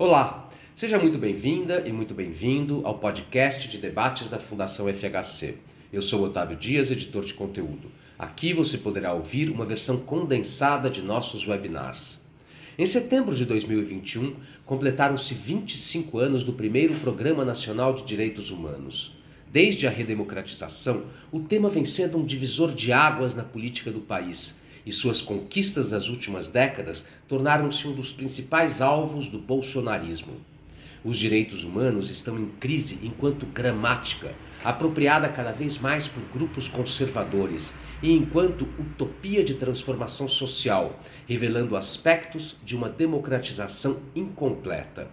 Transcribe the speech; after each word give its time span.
Olá, 0.00 0.48
seja 0.76 0.96
muito 0.96 1.18
bem-vinda 1.18 1.82
e 1.84 1.90
muito 1.90 2.14
bem-vindo 2.14 2.82
ao 2.84 3.00
podcast 3.00 3.66
de 3.68 3.78
debates 3.78 4.28
da 4.28 4.38
Fundação 4.38 4.86
FHC. 4.86 5.56
Eu 5.92 6.00
sou 6.00 6.22
Otávio 6.22 6.56
Dias, 6.56 6.92
editor 6.92 7.24
de 7.24 7.34
conteúdo. 7.34 7.90
Aqui 8.16 8.52
você 8.52 8.78
poderá 8.78 9.12
ouvir 9.12 9.50
uma 9.50 9.64
versão 9.64 9.96
condensada 9.96 10.88
de 10.88 11.02
nossos 11.02 11.48
webinars. 11.48 12.20
Em 12.78 12.86
setembro 12.86 13.34
de 13.34 13.44
2021, 13.44 14.36
completaram-se 14.64 15.34
25 15.34 16.16
anos 16.20 16.44
do 16.44 16.52
primeiro 16.52 16.94
Programa 16.94 17.44
Nacional 17.44 17.92
de 17.92 18.04
Direitos 18.04 18.52
Humanos. 18.52 19.18
Desde 19.50 19.88
a 19.88 19.90
redemocratização, 19.90 21.06
o 21.32 21.40
tema 21.40 21.68
vem 21.68 21.84
sendo 21.84 22.18
um 22.18 22.24
divisor 22.24 22.72
de 22.72 22.92
águas 22.92 23.34
na 23.34 23.42
política 23.42 23.90
do 23.90 23.98
país 23.98 24.60
e 24.84 24.92
suas 24.92 25.20
conquistas 25.20 25.90
nas 25.90 26.08
últimas 26.08 26.48
décadas 26.48 27.04
tornaram-se 27.26 27.86
um 27.86 27.94
dos 27.94 28.12
principais 28.12 28.80
alvos 28.80 29.28
do 29.28 29.38
bolsonarismo. 29.38 30.34
Os 31.04 31.16
direitos 31.16 31.64
humanos 31.64 32.10
estão 32.10 32.38
em 32.38 32.46
crise 32.58 32.98
enquanto 33.02 33.46
gramática, 33.46 34.34
apropriada 34.64 35.28
cada 35.28 35.52
vez 35.52 35.78
mais 35.78 36.08
por 36.08 36.22
grupos 36.32 36.66
conservadores 36.66 37.72
e 38.02 38.12
enquanto 38.12 38.68
utopia 38.78 39.44
de 39.44 39.54
transformação 39.54 40.28
social, 40.28 40.98
revelando 41.26 41.76
aspectos 41.76 42.56
de 42.64 42.76
uma 42.76 42.88
democratização 42.88 44.00
incompleta. 44.14 45.08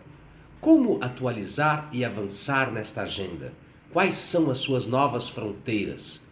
Como 0.60 1.04
atualizar 1.04 1.90
e 1.94 2.04
avançar 2.04 2.72
nesta 2.72 3.04
agenda? 3.04 3.54
Quais 3.94 4.16
são 4.16 4.50
as 4.50 4.58
suas 4.58 4.88
novas 4.88 5.30
fronteiras? 5.30 6.25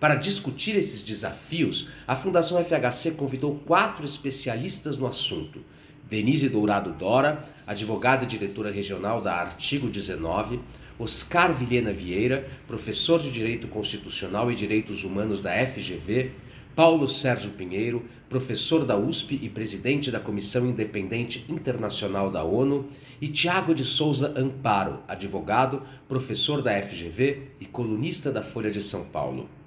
Para 0.00 0.14
discutir 0.14 0.76
esses 0.76 1.02
desafios, 1.02 1.88
a 2.08 2.16
Fundação 2.16 2.58
FHC 2.64 3.10
convidou 3.10 3.56
quatro 3.66 4.02
especialistas 4.02 4.96
no 4.96 5.06
assunto. 5.06 5.60
Denise 6.08 6.48
Dourado 6.48 6.90
Dora, 6.92 7.44
advogada 7.66 8.24
e 8.24 8.26
diretora 8.26 8.70
regional 8.70 9.20
da 9.20 9.34
Artigo 9.34 9.90
19, 9.90 10.58
Oscar 10.98 11.52
Vilhena 11.52 11.92
Vieira, 11.92 12.48
professor 12.66 13.20
de 13.20 13.30
Direito 13.30 13.68
Constitucional 13.68 14.50
e 14.50 14.54
Direitos 14.54 15.04
Humanos 15.04 15.42
da 15.42 15.52
FGV, 15.66 16.30
Paulo 16.74 17.06
Sérgio 17.06 17.50
Pinheiro, 17.50 18.02
professor 18.26 18.86
da 18.86 18.96
USP 18.96 19.38
e 19.42 19.50
presidente 19.50 20.10
da 20.10 20.18
Comissão 20.18 20.66
Independente 20.66 21.44
Internacional 21.46 22.30
da 22.30 22.42
ONU, 22.42 22.88
e 23.20 23.28
Tiago 23.28 23.74
de 23.74 23.84
Souza 23.84 24.32
Amparo, 24.34 25.00
advogado, 25.06 25.82
professor 26.08 26.62
da 26.62 26.72
FGV 26.80 27.48
e 27.60 27.66
colunista 27.66 28.32
da 28.32 28.42
Folha 28.42 28.70
de 28.70 28.80
São 28.80 29.04
Paulo. 29.04 29.59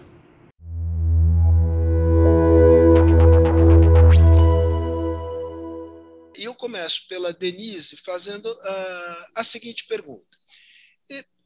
Eu 6.38 6.56
começo 6.56 7.06
pela 7.10 7.34
Denise 7.34 7.98
fazendo 7.98 8.46
uh, 8.46 9.26
a 9.36 9.44
seguinte 9.44 9.86
pergunta 9.88 10.39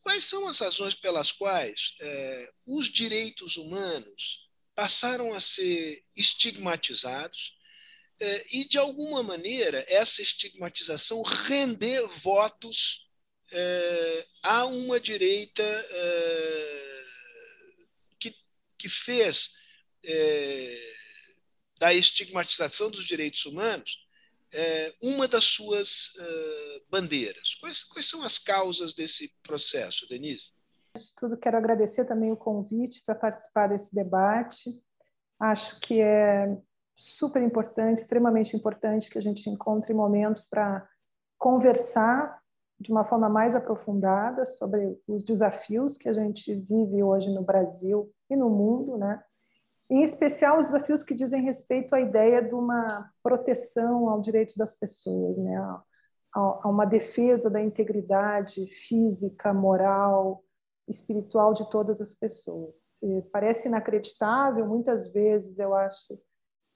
Quais 0.04 0.26
são 0.26 0.48
as 0.50 0.60
razões 0.60 0.94
pelas 0.94 1.32
quais 1.32 1.96
é, 2.02 2.54
os 2.68 2.90
direitos 2.90 3.56
humanos 3.56 4.50
passaram 4.76 5.34
a 5.34 5.40
ser 5.40 6.04
estigmatizados 6.14 7.58
é, 8.20 8.46
e, 8.52 8.66
de 8.66 8.78
alguma 8.78 9.24
maneira, 9.24 9.84
essa 9.88 10.22
estigmatização 10.22 11.22
render 11.22 12.06
votos 12.06 13.10
é, 13.50 14.28
a 14.44 14.66
uma 14.66 15.00
direita 15.00 15.64
é, 15.64 17.06
que, 18.20 18.36
que 18.78 18.90
fez 18.90 19.54
é, 20.04 20.96
da 21.80 21.94
estigmatização 21.94 22.92
dos 22.92 23.06
direitos 23.06 23.46
humanos 23.46 24.03
uma 25.02 25.28
das 25.28 25.46
suas 25.46 26.14
uh, 26.16 26.84
bandeiras. 26.90 27.56
Quais, 27.60 27.84
quais 27.84 28.10
são 28.10 28.24
as 28.24 28.38
causas 28.38 28.94
desse 28.94 29.34
processo, 29.42 30.08
Denise? 30.08 30.52
Antes 30.96 31.10
de 31.10 31.16
tudo, 31.16 31.38
quero 31.38 31.58
agradecer 31.58 32.06
também 32.06 32.32
o 32.32 32.38
convite 32.38 33.02
para 33.06 33.16
participar 33.16 33.68
desse 33.68 33.94
debate. 33.96 34.70
Acho 35.40 35.80
que 35.80 36.00
é 36.00 36.56
super 36.96 37.42
importante, 37.42 38.00
extremamente 38.00 38.56
importante 38.56 39.10
que 39.10 39.18
a 39.18 39.22
gente 39.22 39.50
encontre 39.50 39.94
momentos 39.94 40.44
para 40.44 40.88
conversar 41.38 42.40
de 42.80 42.92
uma 42.92 43.06
forma 43.06 43.30
mais 43.30 43.56
aprofundada 43.56 44.46
sobre 44.46 44.98
os 45.08 45.24
desafios 45.24 45.98
que 45.98 46.10
a 46.10 46.14
gente 46.14 46.54
vive 46.54 47.02
hoje 47.02 47.34
no 47.34 47.44
Brasil 47.44 48.14
e 48.30 48.36
no 48.36 48.50
mundo, 48.50 48.98
né? 48.98 49.24
Em 49.90 50.02
especial 50.02 50.60
os 50.60 50.68
desafios 50.68 51.04
que 51.04 51.14
dizem 51.14 51.44
respeito 51.44 51.94
à 51.94 52.00
ideia 52.00 52.42
de 52.42 52.56
uma 52.56 53.10
proteção 53.22 54.10
ao 54.10 54.22
direito 54.22 54.54
das 54.58 54.74
pessoas, 54.74 55.38
né? 55.38 55.56
a, 55.58 55.84
a 56.36 56.70
uma 56.70 56.86
defesa 56.86 57.50
da 57.50 57.62
integridade 57.62 58.66
física, 58.68 59.54
moral, 59.54 60.44
espiritual 60.88 61.54
de 61.54 61.70
todas 61.70 62.02
as 62.02 62.14
pessoas. 62.14 62.92
E 63.02 63.22
parece 63.32 63.68
inacreditável, 63.68 64.66
muitas 64.66 65.08
vezes 65.08 65.60
eu 65.60 65.74
acho, 65.74 66.20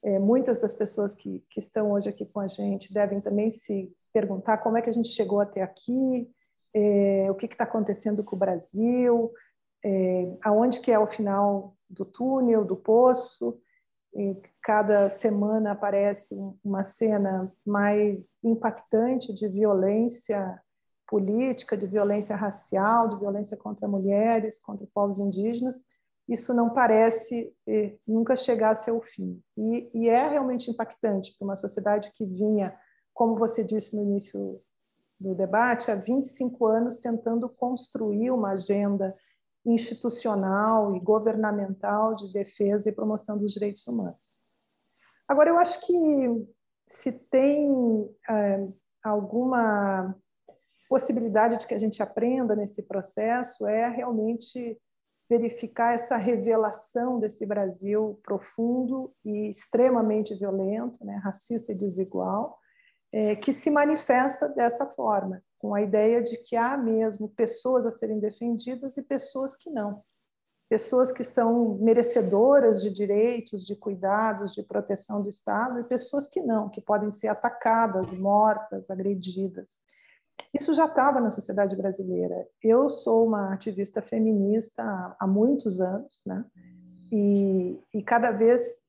é, 0.03 0.19
muitas 0.19 0.59
das 0.59 0.73
pessoas 0.73 1.13
que, 1.13 1.43
que 1.49 1.59
estão 1.59 1.91
hoje 1.91 2.09
aqui 2.09 2.25
com 2.25 2.39
a 2.39 2.47
gente 2.47 2.93
devem 2.93 3.19
também 3.19 3.49
se 3.49 3.91
perguntar 4.13 4.59
como 4.59 4.77
é 4.77 4.81
que 4.81 4.89
a 4.89 4.93
gente 4.93 5.09
chegou 5.09 5.39
até 5.39 5.61
aqui, 5.61 6.29
é, 6.73 7.29
o 7.29 7.35
que 7.35 7.45
está 7.45 7.63
acontecendo 7.63 8.23
com 8.23 8.35
o 8.35 8.39
Brasil, 8.39 9.31
é, 9.87 10.37
aonde 10.43 10.81
que 10.81 10.91
é 10.91 10.99
o 10.99 11.07
final 11.07 11.73
do 11.89 12.03
túnel, 12.03 12.65
do 12.65 12.75
poço. 12.75 13.57
Cada 14.61 15.09
semana 15.09 15.71
aparece 15.71 16.35
uma 16.63 16.83
cena 16.83 17.53
mais 17.65 18.37
impactante 18.43 19.33
de 19.33 19.47
violência 19.47 20.59
política, 21.07 21.77
de 21.77 21.87
violência 21.87 22.35
racial, 22.35 23.07
de 23.07 23.17
violência 23.17 23.55
contra 23.55 23.87
mulheres, 23.87 24.59
contra 24.59 24.85
povos 24.93 25.19
indígenas. 25.19 25.85
Isso 26.27 26.53
não 26.53 26.71
parece 26.71 27.53
eh, 27.65 27.95
nunca 28.05 28.35
chegar 28.35 28.71
a 28.71 28.75
seu 28.75 29.01
fim. 29.01 29.41
E, 29.55 29.89
e 29.93 30.09
é 30.09 30.27
realmente 30.27 30.69
impactante 30.69 31.33
para 31.37 31.45
uma 31.45 31.55
sociedade 31.55 32.11
que 32.13 32.25
vinha, 32.25 32.75
como 33.13 33.37
você 33.37 33.63
disse 33.63 33.95
no 33.95 34.01
início 34.01 34.59
do 35.17 35.33
debate, 35.33 35.89
há 35.89 35.95
25 35.95 36.65
anos 36.65 36.99
tentando 36.99 37.47
construir 37.47 38.31
uma 38.31 38.51
agenda 38.51 39.15
institucional 39.67 40.95
e 40.95 40.99
governamental 40.99 42.15
de 42.15 42.31
defesa 42.31 42.89
e 42.89 42.93
promoção 42.93 43.37
dos 43.37 43.51
direitos 43.51 43.85
humanos. 43.85 44.41
Agora, 45.27 45.49
eu 45.49 45.57
acho 45.57 45.85
que 45.85 46.47
se 46.85 47.11
tem 47.11 47.69
é, 48.29 48.67
alguma 49.03 50.15
possibilidade 50.87 51.57
de 51.57 51.67
que 51.67 51.73
a 51.73 51.77
gente 51.77 52.01
aprenda 52.01 52.55
nesse 52.55 52.81
processo 52.81 53.67
é 53.67 53.89
realmente 53.89 54.79
verificar 55.29 55.93
essa 55.93 56.15
revelação 56.15 57.19
desse 57.19 57.45
Brasil 57.45 58.17
profundo 58.23 59.13
e 59.25 59.49
extremamente 59.49 60.33
violento, 60.33 61.03
né, 61.03 61.19
racista 61.21 61.73
e 61.73 61.75
desigual, 61.75 62.57
é, 63.11 63.35
que 63.35 63.51
se 63.51 63.69
manifesta 63.69 64.47
dessa 64.47 64.85
forma 64.85 65.43
com 65.57 65.73
a 65.73 65.81
ideia 65.81 66.21
de 66.21 66.37
que 66.37 66.55
há 66.55 66.77
mesmo 66.77 67.29
pessoas 67.29 67.85
a 67.85 67.91
serem 67.91 68.19
defendidas 68.19 68.97
e 68.97 69.01
pessoas 69.01 69.55
que 69.55 69.69
não. 69.69 70.03
Pessoas 70.69 71.11
que 71.11 71.23
são 71.23 71.77
merecedoras 71.79 72.81
de 72.81 72.91
direitos, 72.91 73.65
de 73.65 73.75
cuidados, 73.75 74.53
de 74.53 74.61
proteção 74.61 75.21
do 75.21 75.29
Estado, 75.29 75.79
e 75.79 75.83
pessoas 75.85 76.27
que 76.27 76.41
não, 76.41 76.69
que 76.69 76.81
podem 76.81 77.09
ser 77.09 77.29
atacadas, 77.29 78.13
mortas, 78.13 78.89
agredidas. 78.89 79.79
Isso 80.53 80.73
já 80.73 80.85
estava 80.85 81.19
na 81.19 81.31
sociedade 81.31 81.75
brasileira. 81.75 82.47
Eu 82.61 82.89
sou 82.89 83.25
uma 83.25 83.53
ativista 83.53 84.01
feminista 84.01 84.83
há, 84.83 85.15
há 85.21 85.27
muitos 85.27 85.79
anos, 85.79 86.21
né? 86.25 86.45
E, 87.11 87.79
e 87.93 88.03
cada 88.03 88.31
vez 88.31 88.83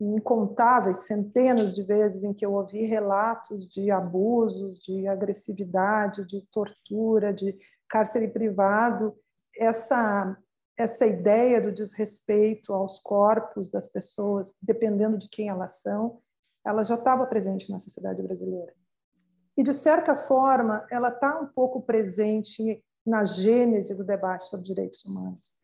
incontáveis, 0.00 1.00
centenas 1.00 1.74
de 1.74 1.82
vezes 1.82 2.24
em 2.24 2.32
que 2.32 2.44
eu 2.44 2.54
ouvi 2.54 2.84
relatos 2.84 3.68
de 3.68 3.90
abusos, 3.90 4.80
de 4.80 5.06
agressividade, 5.06 6.26
de 6.26 6.42
tortura, 6.50 7.32
de 7.32 7.56
cárcere 7.88 8.28
privado, 8.28 9.14
essa 9.56 10.36
essa 10.78 11.04
ideia 11.04 11.60
do 11.60 11.70
desrespeito 11.70 12.72
aos 12.72 12.98
corpos 13.00 13.70
das 13.70 13.86
pessoas, 13.86 14.56
dependendo 14.62 15.18
de 15.18 15.28
quem 15.28 15.50
elas 15.50 15.82
são, 15.82 16.22
ela 16.66 16.82
já 16.82 16.94
estava 16.94 17.26
presente 17.26 17.70
na 17.70 17.78
sociedade 17.78 18.22
brasileira. 18.22 18.72
E, 19.58 19.62
de 19.62 19.74
certa 19.74 20.16
forma, 20.16 20.86
ela 20.90 21.08
está 21.08 21.38
um 21.38 21.48
pouco 21.48 21.82
presente 21.82 22.82
na 23.04 23.24
gênese 23.24 23.94
do 23.94 24.02
debate 24.02 24.44
sobre 24.44 24.64
direitos 24.64 25.04
humanos 25.04 25.59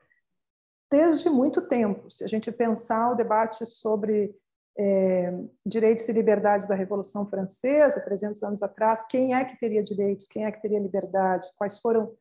desde 0.90 1.28
muito 1.28 1.62
tempo. 1.62 2.10
Se 2.10 2.24
a 2.24 2.26
gente 2.26 2.50
pensar 2.52 3.10
o 3.10 3.14
debate 3.14 3.64
sobre 3.66 4.34
é, 4.78 5.32
direitos 5.64 6.08
e 6.08 6.12
liberdades 6.12 6.66
da 6.66 6.74
Revolução 6.74 7.26
Francesa, 7.26 8.00
300 8.00 8.42
anos 8.42 8.62
atrás, 8.62 9.04
quem 9.08 9.34
é 9.34 9.44
que 9.44 9.58
teria 9.58 9.82
direitos, 9.82 10.26
quem 10.26 10.44
é 10.44 10.52
que 10.52 10.60
teria 10.60 10.78
liberdades, 10.78 11.50
quais 11.56 11.78
foram 11.80 12.14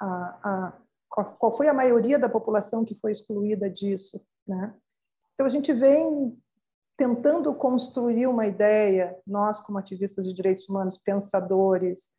a, 0.00 0.06
a 0.42 0.78
qual, 1.38 1.52
foi 1.52 1.68
a 1.68 1.74
maioria 1.74 2.18
da 2.18 2.28
população 2.28 2.84
que 2.84 2.94
foi 2.94 3.12
excluída 3.12 3.68
disso, 3.68 4.20
né? 4.46 4.74
Então 5.34 5.46
a 5.46 5.48
gente 5.48 5.72
vem 5.72 6.36
tentando 6.96 7.52
construir 7.54 8.26
uma 8.26 8.46
ideia, 8.46 9.18
nós 9.26 9.60
como 9.60 9.78
ativistas 9.78 10.26
de 10.26 10.32
direitos 10.32 10.68
humanos, 10.68 10.98
pensadores, 10.98 12.10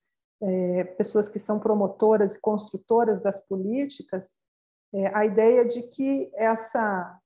é, 0.42 0.84
pessoas 0.84 1.30
que 1.30 1.40
são 1.40 1.60
promotoras 1.60 2.36
e 2.36 2.40
construtoras 2.40 3.22
das 3.22 3.40
políticas, 3.40 4.40
é, 4.94 5.16
a 5.16 5.26
ideia 5.26 5.66
de 5.66 5.84
que 5.84 6.32
essa 6.36 7.20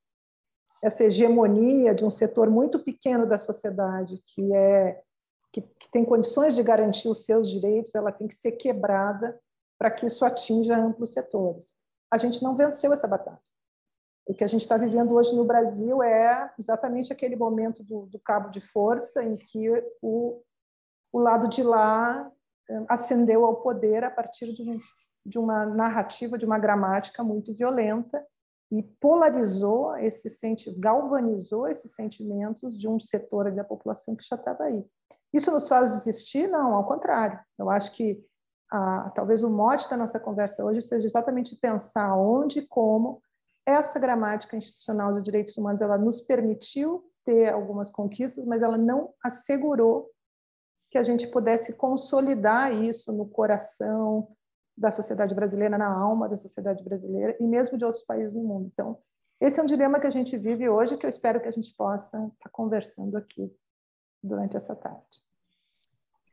essa 0.81 1.03
hegemonia 1.03 1.93
de 1.93 2.05
um 2.05 2.11
setor 2.11 2.51
muito 2.51 2.79
pequeno 2.79 3.25
da 3.25 3.39
sociedade 3.39 4.21
que 4.25 4.53
é 4.53 5.01
que, 5.51 5.61
que 5.61 5.91
tem 5.91 6.05
condições 6.05 6.55
de 6.55 6.61
garantir 6.61 7.07
os 7.09 7.25
seus 7.25 7.49
direitos, 7.49 7.95
ela 7.95 8.11
tem 8.11 8.27
que 8.27 8.35
ser 8.35 8.51
quebrada 8.53 9.39
para 9.77 9.89
que 9.89 10.05
isso 10.05 10.23
atinja 10.25 10.77
amplos 10.77 11.13
setores. 11.13 11.73
A 12.11 12.17
gente 12.17 12.43
não 12.43 12.55
venceu 12.55 12.91
essa 12.93 13.07
batalha. 13.07 13.39
O 14.25 14.33
que 14.33 14.43
a 14.43 14.47
gente 14.47 14.61
está 14.61 14.77
vivendo 14.77 15.15
hoje 15.15 15.33
no 15.35 15.45
Brasil 15.45 16.03
é 16.03 16.53
exatamente 16.59 17.13
aquele 17.13 17.35
momento 17.35 17.83
do, 17.83 18.07
do 18.07 18.19
cabo 18.19 18.49
de 18.49 18.59
força 18.59 19.23
em 19.23 19.37
que 19.37 19.69
o, 20.01 20.41
o 21.13 21.19
lado 21.19 21.47
de 21.47 21.63
lá 21.63 22.29
eh, 22.69 22.85
ascendeu 22.89 23.45
ao 23.45 23.61
poder 23.61 24.03
a 24.03 24.11
partir 24.11 24.53
de, 24.53 24.69
um, 24.69 24.77
de 25.27 25.37
uma 25.37 25.65
narrativa, 25.65 26.37
de 26.37 26.45
uma 26.45 26.57
gramática 26.57 27.23
muito 27.23 27.53
violenta 27.53 28.25
e 28.71 28.83
polarizou 28.83 29.95
esse 29.97 30.29
sentimento, 30.29 30.79
galvanizou 30.79 31.67
esses 31.67 31.93
sentimentos 31.93 32.77
de 32.79 32.87
um 32.87 32.99
setor 32.99 33.51
da 33.51 33.63
população 33.63 34.15
que 34.15 34.25
já 34.25 34.35
estava 34.35 34.63
aí. 34.63 34.85
Isso 35.33 35.51
nos 35.51 35.67
faz 35.67 35.91
desistir? 35.91 36.47
Não, 36.47 36.73
ao 36.73 36.85
contrário. 36.85 37.39
Eu 37.57 37.69
acho 37.69 37.91
que 37.93 38.21
ah, 38.71 39.11
talvez 39.15 39.43
o 39.43 39.49
mote 39.49 39.89
da 39.89 39.95
nossa 39.95 40.19
conversa 40.19 40.63
hoje 40.63 40.81
seja 40.81 41.05
exatamente 41.05 41.55
pensar 41.55 42.15
onde 42.15 42.59
e 42.59 42.67
como 42.67 43.21
essa 43.65 43.99
gramática 43.99 44.55
institucional 44.55 45.13
de 45.13 45.21
direitos 45.21 45.57
humanos 45.57 45.81
ela 45.81 45.97
nos 45.97 46.21
permitiu 46.21 47.03
ter 47.25 47.53
algumas 47.53 47.89
conquistas, 47.89 48.45
mas 48.45 48.61
ela 48.61 48.77
não 48.77 49.13
assegurou 49.21 50.09
que 50.89 50.97
a 50.97 51.03
gente 51.03 51.27
pudesse 51.27 51.73
consolidar 51.73 52.73
isso 52.73 53.11
no 53.11 53.27
coração, 53.27 54.29
da 54.77 54.91
sociedade 54.91 55.33
brasileira, 55.33 55.77
na 55.77 55.91
alma 55.91 56.29
da 56.29 56.37
sociedade 56.37 56.83
brasileira 56.83 57.35
e 57.39 57.43
mesmo 57.43 57.77
de 57.77 57.83
outros 57.83 58.03
países 58.03 58.33
do 58.33 58.41
mundo. 58.41 58.69
Então, 58.71 59.01
esse 59.41 59.59
é 59.59 59.63
um 59.63 59.65
dilema 59.65 59.99
que 59.99 60.07
a 60.07 60.11
gente 60.11 60.37
vive 60.37 60.69
hoje, 60.69 60.97
que 60.97 61.05
eu 61.05 61.09
espero 61.09 61.41
que 61.41 61.47
a 61.47 61.51
gente 61.51 61.73
possa 61.73 62.17
estar 62.33 62.49
conversando 62.49 63.17
aqui 63.17 63.51
durante 64.21 64.55
essa 64.55 64.75
tarde. 64.75 65.21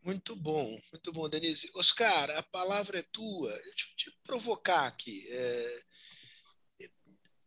Muito 0.03 0.37
bom, 0.37 0.79
muito 0.93 1.13
bom, 1.13 1.29
Denise. 1.29 1.71
Oscar, 1.75 2.31
a 2.31 2.43
palavra 2.43 2.99
é 2.99 3.05
tua. 3.11 3.51
Eu 3.51 3.75
te 3.75 4.11
provocar 4.23 4.87
aqui. 4.87 5.27
É, 5.31 5.83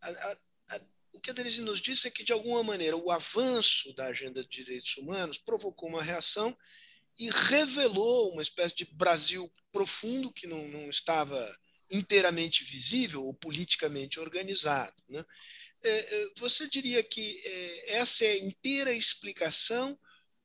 a, 0.02 0.10
a, 0.10 0.38
a, 0.72 0.80
o 1.14 1.20
que 1.20 1.30
a 1.30 1.34
Denise 1.34 1.62
nos 1.62 1.80
disse 1.80 2.08
é 2.08 2.12
que, 2.12 2.24
de 2.24 2.34
alguma 2.34 2.64
maneira, 2.64 2.98
o 2.98 3.12
avanço 3.12 3.94
da 3.94 4.08
agenda 4.08 4.42
de 4.42 4.50
direitos 4.50 4.98
humanos 4.98 5.38
provocou 5.38 5.88
uma 5.88 6.02
reação 6.02 6.56
e 7.20 7.30
revelou 7.30 8.32
uma 8.32 8.42
espécie 8.42 8.76
de 8.76 8.86
Brasil 8.86 9.52
profundo 9.78 10.34
que 10.34 10.48
não, 10.48 10.68
não 10.70 10.90
estava 10.90 11.56
inteiramente 11.92 12.64
visível 12.64 13.24
ou 13.24 13.34
politicamente 13.36 14.20
organizado. 14.20 14.96
Né? 15.08 15.24
É, 15.84 16.00
é, 16.00 16.30
você 16.40 16.68
diria 16.68 17.04
que 17.04 17.40
é, 17.46 17.98
essa 17.98 18.26
é 18.26 18.32
a 18.32 18.44
inteira 18.44 18.92
explicação 18.92 19.96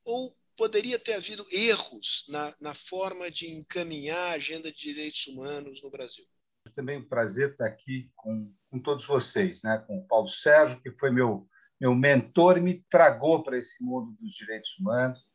ou 0.04 0.36
poderia 0.54 0.98
ter 0.98 1.14
havido 1.14 1.46
erros 1.50 2.26
na, 2.28 2.54
na 2.60 2.74
forma 2.74 3.30
de 3.30 3.50
encaminhar 3.50 4.32
a 4.32 4.34
agenda 4.34 4.70
de 4.70 4.78
direitos 4.78 5.26
humanos 5.26 5.82
no 5.82 5.90
Brasil? 5.90 6.26
Também 6.74 6.98
um 6.98 7.08
prazer 7.08 7.52
estar 7.52 7.66
aqui 7.66 8.10
com, 8.14 8.54
com 8.70 8.78
todos 8.78 9.06
vocês, 9.06 9.62
né? 9.62 9.82
com 9.86 9.96
o 9.96 10.06
Paulo 10.06 10.28
Sérgio, 10.28 10.78
que 10.82 10.92
foi 10.92 11.10
meu, 11.10 11.48
meu 11.80 11.94
mentor 11.94 12.58
e 12.58 12.60
me 12.60 12.84
tragou 12.90 13.42
para 13.42 13.58
esse 13.58 13.82
mundo 13.82 14.14
dos 14.20 14.34
direitos 14.34 14.76
humanos 14.78 15.26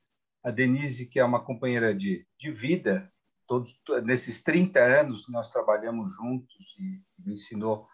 a 0.43 0.51
Denise, 0.51 1.09
que 1.09 1.19
é 1.19 1.25
uma 1.25 1.43
companheira 1.43 1.95
de, 1.95 2.25
de 2.39 2.51
vida, 2.51 3.11
todos 3.47 3.73
nesses 4.03 4.43
30 4.43 4.79
anos 4.79 5.25
que 5.25 5.31
nós 5.31 5.51
trabalhamos 5.51 6.13
juntos 6.15 6.55
e 6.79 7.01
me 7.25 7.33
ensinou 7.33 7.87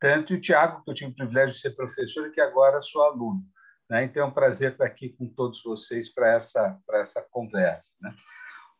tanto, 0.00 0.32
e 0.32 0.36
o 0.36 0.40
Tiago, 0.40 0.82
que 0.82 0.90
eu 0.90 0.94
tive 0.94 1.10
o 1.10 1.14
privilégio 1.14 1.54
de 1.54 1.60
ser 1.60 1.76
professor 1.76 2.26
e 2.26 2.30
que 2.30 2.40
agora 2.40 2.80
sou 2.80 3.02
aluno. 3.02 3.44
Né? 3.88 4.04
Então 4.04 4.22
é 4.22 4.26
um 4.26 4.32
prazer 4.32 4.72
estar 4.72 4.86
aqui 4.86 5.10
com 5.10 5.28
todos 5.28 5.62
vocês 5.62 6.08
para 6.08 6.34
essa, 6.34 6.78
para 6.86 7.00
essa 7.00 7.20
conversa. 7.30 7.94
Né? 8.00 8.14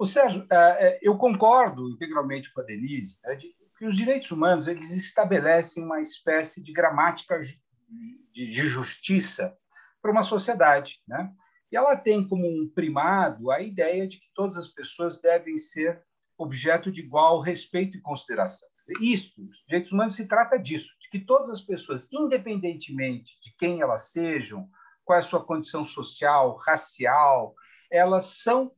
Sérgio, 0.06 0.46
é, 0.50 0.56
é, 0.56 0.98
eu 1.02 1.18
concordo 1.18 1.90
integralmente 1.90 2.50
com 2.52 2.62
a 2.62 2.64
Denise 2.64 3.18
né, 3.22 3.34
de 3.34 3.54
que 3.76 3.86
os 3.86 3.96
direitos 3.96 4.30
humanos 4.30 4.66
eles 4.66 4.92
estabelecem 4.92 5.84
uma 5.84 6.00
espécie 6.00 6.62
de 6.62 6.72
gramática 6.72 7.38
de, 7.38 8.24
de 8.32 8.66
justiça 8.66 9.54
para 10.00 10.10
uma 10.10 10.22
sociedade. 10.22 11.02
Né? 11.06 11.30
E 11.70 11.76
ela 11.76 11.96
tem 11.96 12.26
como 12.26 12.46
um 12.46 12.70
primado 12.74 13.50
a 13.50 13.60
ideia 13.60 14.08
de 14.08 14.18
que 14.18 14.26
todas 14.34 14.56
as 14.56 14.68
pessoas 14.68 15.20
devem 15.20 15.58
ser 15.58 16.02
objeto 16.42 16.90
de 16.90 17.00
igual 17.00 17.40
respeito 17.40 17.96
e 17.96 18.00
consideração. 18.00 18.68
Isso, 19.00 19.32
direitos 19.66 19.92
humanos 19.92 20.16
se 20.16 20.26
trata 20.26 20.58
disso, 20.58 20.94
de 21.00 21.08
que 21.10 21.24
todas 21.24 21.50
as 21.50 21.60
pessoas, 21.60 22.08
independentemente 22.10 23.38
de 23.42 23.54
quem 23.56 23.80
elas 23.80 24.10
sejam, 24.10 24.68
qual 25.04 25.18
é 25.18 25.20
a 25.20 25.24
sua 25.24 25.44
condição 25.44 25.84
social, 25.84 26.56
racial, 26.56 27.54
elas 27.90 28.42
são 28.42 28.72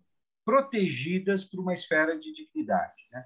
protegidas 0.44 1.44
por 1.44 1.60
uma 1.60 1.72
esfera 1.72 2.18
de 2.18 2.32
dignidade. 2.32 3.02
Né? 3.12 3.24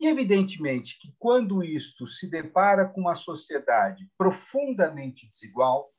E, 0.00 0.06
evidentemente, 0.06 0.98
que 1.00 1.14
quando 1.18 1.64
isto 1.64 2.06
se 2.06 2.30
depara 2.30 2.86
com 2.86 3.00
uma 3.00 3.14
sociedade 3.14 4.08
profundamente 4.16 5.26
desigual, 5.28 5.92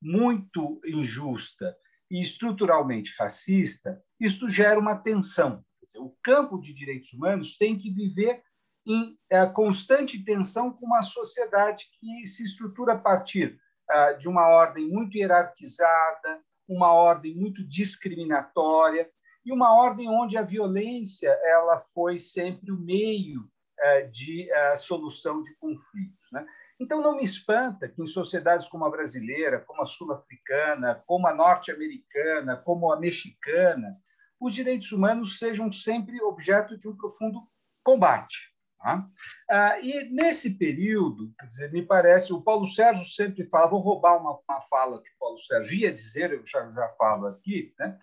muito 0.00 0.80
injusta 0.84 1.76
e 2.10 2.20
estruturalmente 2.20 3.14
racista, 3.18 4.02
isto 4.18 4.48
gera 4.48 4.78
uma 4.78 4.96
tensão. 4.96 5.64
Dizer, 5.82 5.98
o 5.98 6.16
campo 6.22 6.58
de 6.58 6.72
direitos 6.72 7.12
humanos 7.12 7.56
tem 7.56 7.78
que 7.78 7.90
viver 7.90 8.42
em 8.86 9.18
é, 9.30 9.46
constante 9.46 10.22
tensão 10.24 10.72
com 10.72 10.86
uma 10.86 11.02
sociedade 11.02 11.86
que 12.00 12.26
se 12.26 12.44
estrutura 12.44 12.94
a 12.94 12.98
partir 12.98 13.58
é, 13.90 14.14
de 14.14 14.28
uma 14.28 14.48
ordem 14.48 14.88
muito 14.88 15.16
hierarquizada, 15.16 16.42
uma 16.68 16.92
ordem 16.92 17.34
muito 17.34 17.66
discriminatória 17.66 19.10
e 19.44 19.52
uma 19.52 19.74
ordem 19.74 20.08
onde 20.08 20.36
a 20.36 20.42
violência 20.42 21.28
ela 21.44 21.78
foi 21.92 22.18
sempre 22.18 22.70
o 22.70 22.78
meio 22.78 23.48
é, 23.78 24.02
de 24.02 24.50
é, 24.50 24.76
solução 24.76 25.42
de 25.42 25.54
conflitos. 25.56 26.30
Né? 26.32 26.46
Então, 26.80 27.00
não 27.00 27.16
me 27.16 27.24
espanta 27.24 27.88
que 27.88 28.00
em 28.02 28.06
sociedades 28.06 28.68
como 28.68 28.84
a 28.84 28.90
brasileira, 28.90 29.60
como 29.60 29.82
a 29.82 29.86
sul-africana, 29.86 31.02
como 31.06 31.26
a 31.26 31.34
norte-americana, 31.34 32.56
como 32.56 32.92
a 32.92 32.98
mexicana, 32.98 33.96
os 34.42 34.54
direitos 34.54 34.90
humanos 34.90 35.38
sejam 35.38 35.70
sempre 35.70 36.20
objeto 36.20 36.76
de 36.76 36.88
um 36.88 36.96
profundo 36.96 37.46
combate. 37.84 38.52
Tá? 38.78 39.08
Ah, 39.48 39.78
e 39.80 40.08
nesse 40.10 40.58
período, 40.58 41.32
quer 41.38 41.46
dizer, 41.46 41.72
me 41.72 41.82
parece, 41.82 42.32
o 42.32 42.42
Paulo 42.42 42.66
Sérgio 42.66 43.06
sempre 43.06 43.46
fala, 43.46 43.70
vou 43.70 43.78
roubar 43.78 44.20
uma, 44.20 44.40
uma 44.48 44.60
fala 44.62 45.00
que 45.00 45.08
o 45.10 45.18
Paulo 45.20 45.38
Sérgio 45.38 45.78
ia 45.78 45.92
dizer, 45.92 46.32
eu 46.32 46.44
já, 46.44 46.68
já 46.72 46.88
falo 46.98 47.28
aqui, 47.28 47.72
né? 47.78 47.96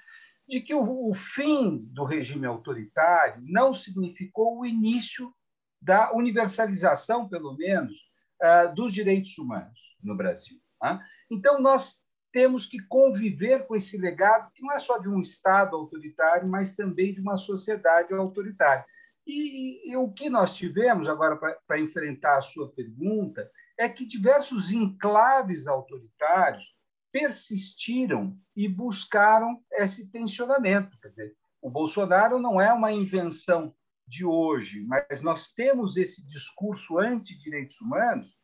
de 0.48 0.62
que 0.62 0.74
o, 0.74 1.10
o 1.10 1.14
fim 1.14 1.78
do 1.92 2.06
regime 2.06 2.48
autoritário 2.48 3.44
não 3.46 3.74
significou 3.74 4.60
o 4.60 4.66
início 4.66 5.34
da 5.82 6.14
universalização, 6.14 7.28
pelo 7.28 7.56
menos, 7.56 7.94
uh, 8.42 8.74
dos 8.74 8.94
direitos 8.94 9.38
humanos 9.38 9.80
no 10.02 10.16
Brasil. 10.16 10.58
Tá? 10.80 11.06
Então, 11.30 11.62
nós 11.62 12.02
temos 12.32 12.66
que 12.66 12.80
conviver 12.88 13.66
com 13.66 13.76
esse 13.76 13.98
legado, 13.98 14.52
que 14.54 14.62
não 14.62 14.72
é 14.74 14.80
só 14.80 14.98
de 14.98 15.10
um 15.10 15.20
Estado 15.20 15.76
autoritário, 15.76 16.48
mas 16.48 16.76
também 16.76 17.14
de 17.14 17.22
uma 17.22 17.38
sociedade 17.38 18.14
autoritária. 18.14 18.86
E, 19.26 19.90
e, 19.90 19.92
e 19.92 19.96
o 19.98 20.12
que 20.12 20.30
nós 20.30 20.56
tivemos, 20.56 21.08
agora, 21.08 21.36
para 21.68 21.80
enfrentar 21.80 22.38
a 22.38 22.42
sua 22.42 22.72
pergunta, 22.72 23.50
é 23.78 23.88
que 23.88 24.06
diversos 24.06 24.72
enclaves 24.72 25.68
autoritários 25.68 26.76
persistiram 27.12 28.38
e 28.56 28.68
buscaram 28.68 29.64
esse 29.72 30.12
tensionamento. 30.12 31.00
Quer 31.00 31.08
dizer, 31.10 31.36
o 31.62 31.70
Bolsonaro 31.70 32.40
não 32.40 32.60
é 32.60 32.72
uma 32.72 32.92
invenção 32.92 33.74
de 34.08 34.26
hoje, 34.26 34.84
mas 34.88 35.22
nós 35.22 35.52
temos 35.52 35.98
esse 35.98 36.26
discurso 36.26 36.98
anti-direitos 36.98 37.80
humanos 37.80 38.39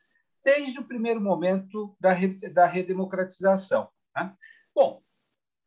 desde 0.46 0.80
o 0.80 0.86
primeiro 0.86 1.20
momento 1.20 1.98
da, 2.00 2.12
da 2.54 2.68
redemocratização. 2.68 3.90
Né? 4.16 4.32
Bom, 4.74 5.02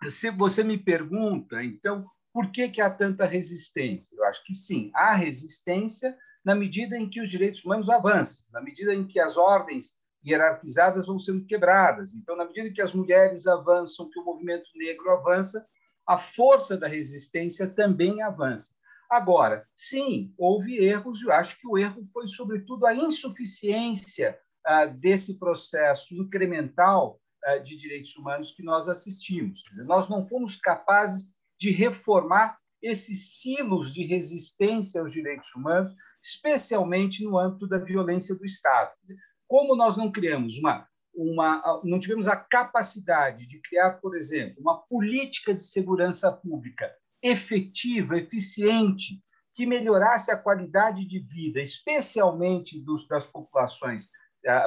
se 0.09 0.31
você 0.31 0.63
me 0.63 0.79
pergunta, 0.79 1.65
então, 1.65 2.07
por 2.33 2.53
que, 2.53 2.69
que 2.69 2.81
há 2.81 2.89
tanta 2.89 3.27
resistência? 3.27 4.15
Eu 4.17 4.25
acho 4.25 4.45
que 4.45 4.55
sim, 4.55 4.93
há 4.95 5.13
resistência 5.17 6.17
na 6.45 6.55
medida 6.55 6.97
em 6.97 7.11
que 7.11 7.21
os 7.21 7.29
direitos 7.29 7.65
humanos 7.65 7.91
avançam, 7.91 8.47
na 8.53 8.61
medida 8.61 8.95
em 8.95 9.05
que 9.05 9.19
as 9.19 9.37
ordens 9.37 9.99
hierarquizadas 10.25 11.07
vão 11.07 11.19
sendo 11.19 11.45
quebradas. 11.45 12.15
Então, 12.15 12.37
na 12.37 12.45
medida 12.45 12.71
que 12.71 12.81
as 12.81 12.95
mulheres 12.95 13.49
avançam, 13.49 14.09
que 14.09 14.21
o 14.21 14.25
movimento 14.25 14.71
negro 14.77 15.11
avança, 15.11 15.67
a 16.07 16.17
força 16.17 16.77
da 16.77 16.87
resistência 16.87 17.67
também 17.67 18.23
avança. 18.23 18.73
Agora, 19.11 19.67
sim, 19.75 20.33
houve 20.39 20.77
erros, 20.77 21.23
eu 21.23 21.33
acho 21.33 21.59
que 21.59 21.67
o 21.67 21.77
erro 21.77 22.03
foi, 22.13 22.29
sobretudo, 22.29 22.87
a 22.87 22.95
insuficiência 22.95 24.39
desse 24.87 25.39
processo 25.39 26.15
incremental 26.15 27.21
ah, 27.45 27.59
de 27.59 27.77
direitos 27.77 28.15
humanos 28.17 28.51
que 28.53 28.63
nós 28.63 28.89
assistimos. 28.89 29.63
Nós 29.87 30.09
não 30.09 30.27
fomos 30.27 30.57
capazes 30.57 31.33
de 31.59 31.71
reformar 31.71 32.59
esses 32.83 33.41
silos 33.41 33.93
de 33.93 34.05
resistência 34.05 35.01
aos 35.01 35.13
direitos 35.13 35.53
humanos, 35.55 35.95
especialmente 36.23 37.25
no 37.25 37.39
âmbito 37.39 37.67
da 37.67 37.79
violência 37.79 38.35
do 38.35 38.45
Estado. 38.45 38.93
Como 39.47 39.75
nós 39.75 39.97
não 39.97 40.13
criamos 40.13 40.59
uma, 40.59 40.87
uma, 41.15 41.81
não 41.85 41.99
tivemos 41.99 42.29
a 42.29 42.37
capacidade 42.37 43.47
de 43.47 43.61
criar, 43.61 43.95
por 43.95 44.17
exemplo, 44.17 44.61
uma 44.61 44.79
política 44.83 45.55
de 45.55 45.63
segurança 45.63 46.31
pública 46.31 46.95
efetiva, 47.23 48.17
eficiente, 48.17 49.21
que 49.55 49.67
melhorasse 49.67 50.31
a 50.31 50.37
qualidade 50.37 51.05
de 51.05 51.19
vida, 51.19 51.61
especialmente 51.61 52.81
dos, 52.81 53.09
das 53.09 53.27
populações 53.27 54.09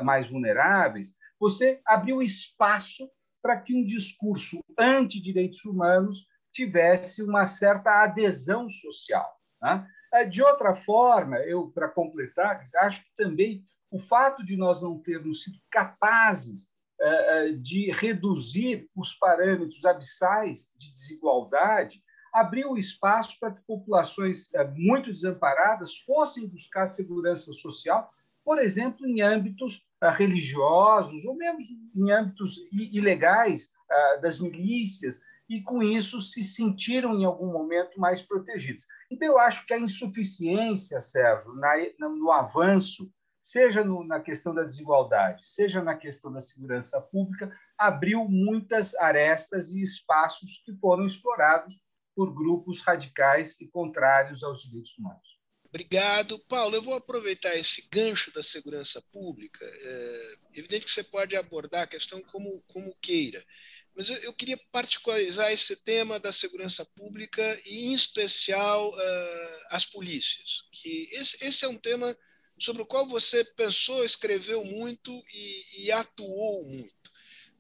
mais 0.04 0.28
vulneráveis, 0.28 1.14
você 1.40 1.82
abriu 1.86 2.22
espaço 2.22 3.10
para 3.42 3.60
que 3.60 3.74
um 3.74 3.84
discurso 3.84 4.60
anti-direitos 4.78 5.66
humanos 5.66 6.26
tivesse 6.52 7.24
uma 7.24 7.46
certa 7.46 8.04
adesão 8.04 8.70
social. 8.70 9.36
Né? 9.62 9.88
Eh, 10.14 10.26
de 10.26 10.44
outra 10.44 10.76
forma, 10.76 11.38
eu 11.40 11.70
para 11.70 11.90
completar, 11.90 12.62
acho 12.78 13.04
que 13.04 13.16
também 13.16 13.64
o 13.90 14.00
fato 14.00 14.44
de 14.44 14.56
nós 14.56 14.82
não 14.82 15.00
termos 15.00 15.44
sido 15.44 15.58
capazes 15.70 16.70
uh, 17.02 17.58
de 17.58 17.92
reduzir 17.92 18.90
os 18.96 19.14
parâmetros 19.14 19.84
abissais 19.84 20.74
de 20.78 20.92
desigualdade 20.92 22.02
abriu 22.34 22.78
espaço 22.78 23.38
para 23.40 23.52
que 23.52 23.62
populações 23.64 24.50
muito 24.76 25.12
desamparadas 25.12 25.98
fossem 26.06 26.48
buscar 26.48 26.88
segurança 26.88 27.52
social, 27.54 28.10
por 28.44 28.60
exemplo, 28.60 29.06
em 29.08 29.22
âmbitos 29.22 29.78
uh, 30.04 30.10
religiosos 30.10 31.26
ou 31.26 31.36
mesmo 31.36 31.60
em 31.96 32.12
âmbitos 32.12 32.58
ilegais 32.72 33.70
das 34.22 34.40
milícias, 34.40 35.20
e 35.50 35.62
com 35.62 35.84
isso 35.84 36.22
se 36.22 36.46
sentiram 36.46 37.14
em 37.20 37.26
algum 37.26 37.52
momento 37.52 38.00
mais 38.00 38.22
protegidos. 38.22 38.88
Então 39.12 39.28
eu 39.28 39.38
acho 39.38 39.66
que 39.66 39.74
a 39.74 39.80
insuficiência, 39.80 41.02
Sérgio, 41.02 41.54
no 42.00 42.32
avanço 42.32 43.12
seja 43.42 43.84
na 43.84 44.22
questão 44.22 44.54
da 44.54 44.64
desigualdade, 44.64 45.46
seja 45.46 45.84
na 45.84 45.96
questão 45.96 46.32
da 46.32 46.40
segurança 46.40 47.02
pública, 47.02 47.52
abriu 47.78 48.30
muitas 48.30 48.96
arestas 48.96 49.74
e 49.74 49.82
espaços 49.82 50.62
que 50.64 50.74
foram 50.78 51.06
explorados 51.06 51.78
por 52.16 52.34
grupos 52.34 52.80
radicais 52.80 53.60
e 53.60 53.68
contrários 53.68 54.44
aos 54.44 54.62
direitos 54.62 54.98
humanos. 54.98 55.41
Obrigado. 55.74 56.38
Paulo, 56.50 56.76
eu 56.76 56.82
vou 56.82 56.94
aproveitar 56.94 57.56
esse 57.56 57.88
gancho 57.90 58.30
da 58.34 58.44
segurança 58.44 59.02
pública. 59.12 59.66
É 59.66 60.36
evidente 60.56 60.84
que 60.84 60.92
você 60.92 61.04
pode 61.04 61.34
abordar 61.36 61.84
a 61.84 61.88
questão 61.88 62.22
como, 62.24 62.62
como 62.68 62.96
queira, 63.02 63.42
mas 63.96 64.10
eu, 64.10 64.18
eu 64.18 64.34
queria 64.34 64.60
particularizar 64.72 65.52
esse 65.52 65.76
tema 65.78 66.20
da 66.20 66.34
segurança 66.34 66.86
pública 66.96 67.60
e, 67.66 67.88
em 67.88 67.94
especial, 67.94 68.90
uh, 68.92 69.60
as 69.70 69.86
polícias. 69.86 70.64
Que 70.74 71.10
esse, 71.14 71.38
esse 71.42 71.66
é 71.66 71.68
um 71.70 71.78
tema 71.78 72.16
sobre 72.60 72.82
o 72.82 72.86
qual 72.86 73.08
você 73.08 73.44
pensou, 73.56 74.04
escreveu 74.04 74.64
muito 74.64 75.12
e, 75.34 75.86
e 75.86 75.92
atuou 75.92 76.66
muito. 76.66 77.12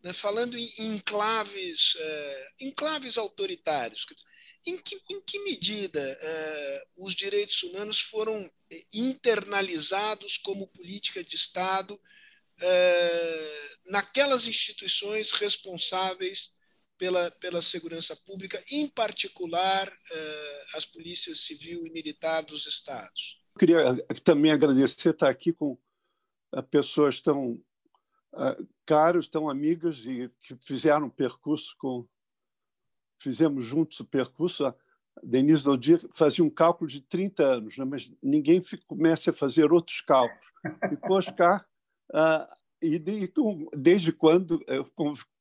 Né? 0.04 0.14
Falando 0.14 0.58
em 0.58 0.70
enclaves, 0.80 1.96
é, 1.98 2.48
enclaves 2.62 3.18
autoritários. 3.18 4.06
Em 4.66 4.78
que, 4.78 5.02
em 5.10 5.22
que 5.22 5.40
medida 5.44 6.00
é, 6.00 6.84
os 6.98 7.16
direitos 7.16 7.64
humanos 7.64 8.00
foram 8.00 8.34
é, 8.72 8.84
internalizados 8.94 10.38
como 10.38 10.68
política 10.68 11.24
de 11.24 11.36
Estado 11.36 12.00
é, 12.60 13.76
naquelas 13.88 14.46
instituições 14.46 15.32
responsáveis 15.32 16.52
pela, 16.98 17.32
pela 17.32 17.62
segurança 17.62 18.16
pública, 18.16 18.64
em 18.70 18.88
particular 18.88 19.92
as 20.76 20.86
polícias 20.86 21.40
civil 21.40 21.88
e 21.88 21.90
militar 21.90 22.44
dos 22.44 22.68
estados? 22.68 23.42
queria 23.58 23.80
eh, 23.82 24.14
também 24.24 24.52
agradecer 24.52 25.10
estar 25.10 25.30
aqui 25.30 25.54
com 25.54 25.78
eh, 26.54 26.62
pessoas 26.64 27.20
tão 27.20 27.54
uh, 28.34 28.68
caras, 28.86 29.28
tão 29.28 29.50
amigas 29.50 30.06
e 30.06 30.32
que 30.42 30.56
fizeram 30.62 31.08
o 31.08 31.12
percurso 31.12 31.76
com 31.78 32.08
fizemos 33.22 33.66
juntos 33.66 34.00
o 34.00 34.06
percurso. 34.06 34.66
A 34.66 34.76
Denise 35.24 35.64
Doldir 35.64 36.00
fazia 36.14 36.44
um 36.44 36.50
cálculo 36.50 36.90
de 36.90 37.02
30 37.02 37.44
anos, 37.44 37.78
né? 37.78 37.86
mas 37.86 38.12
ninguém 38.22 38.62
começa 38.88 39.32
a 39.32 39.34
fazer 39.34 39.72
outros 39.72 40.02
cálculos. 40.02 40.46
E 40.66 41.12
Oscar, 41.12 41.66
uh, 42.14 42.56
e 42.82 42.98
de, 42.98 43.32
desde 43.76 44.12
quando 44.12 44.64
eu 44.68 44.90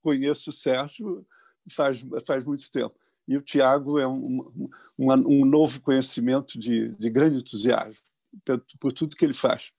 conheço 0.02 0.50
o 0.50 0.52
Sérgio, 0.52 1.26
faz, 1.70 2.04
faz 2.26 2.44
muito 2.44 2.70
tempo 2.70 2.98
e 3.30 3.36
o 3.36 3.40
Tiago 3.40 3.96
é 3.96 4.08
um, 4.08 4.68
um, 4.98 5.12
um, 5.12 5.44
novo 5.44 5.80
conhecimento 5.80 6.58
de, 6.58 6.88
de 6.96 7.08
grande 7.08 7.36
entusiasmo 7.36 8.02
por, 8.44 8.64
por, 8.80 8.92
tudo 8.92 9.14
que 9.14 9.24
ele 9.24 9.32
faz. 9.32 9.72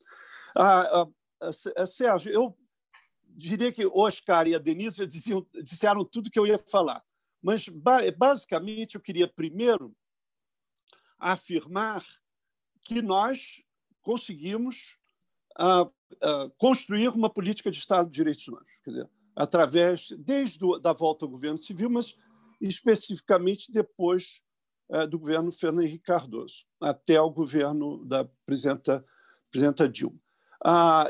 Ah, 0.58 1.06
ah, 1.76 1.86
Sérgio, 1.86 2.32
eu 2.32 2.58
diria 3.28 3.70
que 3.70 3.86
Oscar 3.86 4.48
e 4.48 4.56
a 4.56 4.58
Denise 4.58 5.06
diziam, 5.06 5.46
disseram 5.64 6.06
tudo 6.06 6.32
que 6.32 6.40
eu 6.40 6.48
ia 6.48 6.58
falar, 6.58 7.04
mas 7.42 7.68
basicamente 8.18 8.96
eu 8.96 9.02
queria 9.02 9.28
primeiro 9.28 9.96
afirmar 11.18 12.04
que 12.84 13.02
nós 13.02 13.64
conseguimos 14.02 14.98
ah, 15.58 15.90
ah, 16.22 16.52
construir 16.58 17.10
uma 17.10 17.30
política 17.30 17.72
de 17.72 17.78
Estado 17.78 18.10
de 18.10 18.16
Direitos 18.16 18.48
Humanos, 18.48 18.72
dizer, 18.86 19.10
através 19.36 20.10
desde 20.20 20.60
a 20.76 20.80
da 20.80 20.94
volta 20.94 21.26
ao 21.26 21.32
governo 21.32 21.62
civil, 21.62 21.90
mas 21.90 22.16
especificamente 22.60 23.72
depois 23.72 24.42
é, 24.90 25.08
do 25.08 25.18
governo 25.18 25.52
Fernando 25.54 25.86
Henrique 25.86 26.04
Cardoso, 26.04 26.66
até 26.80 27.20
o 27.20 27.30
governo 27.30 28.06
da 28.06 28.26
presidenta, 28.46 29.04
presidenta 29.50 29.88
Dilma. 29.88 30.20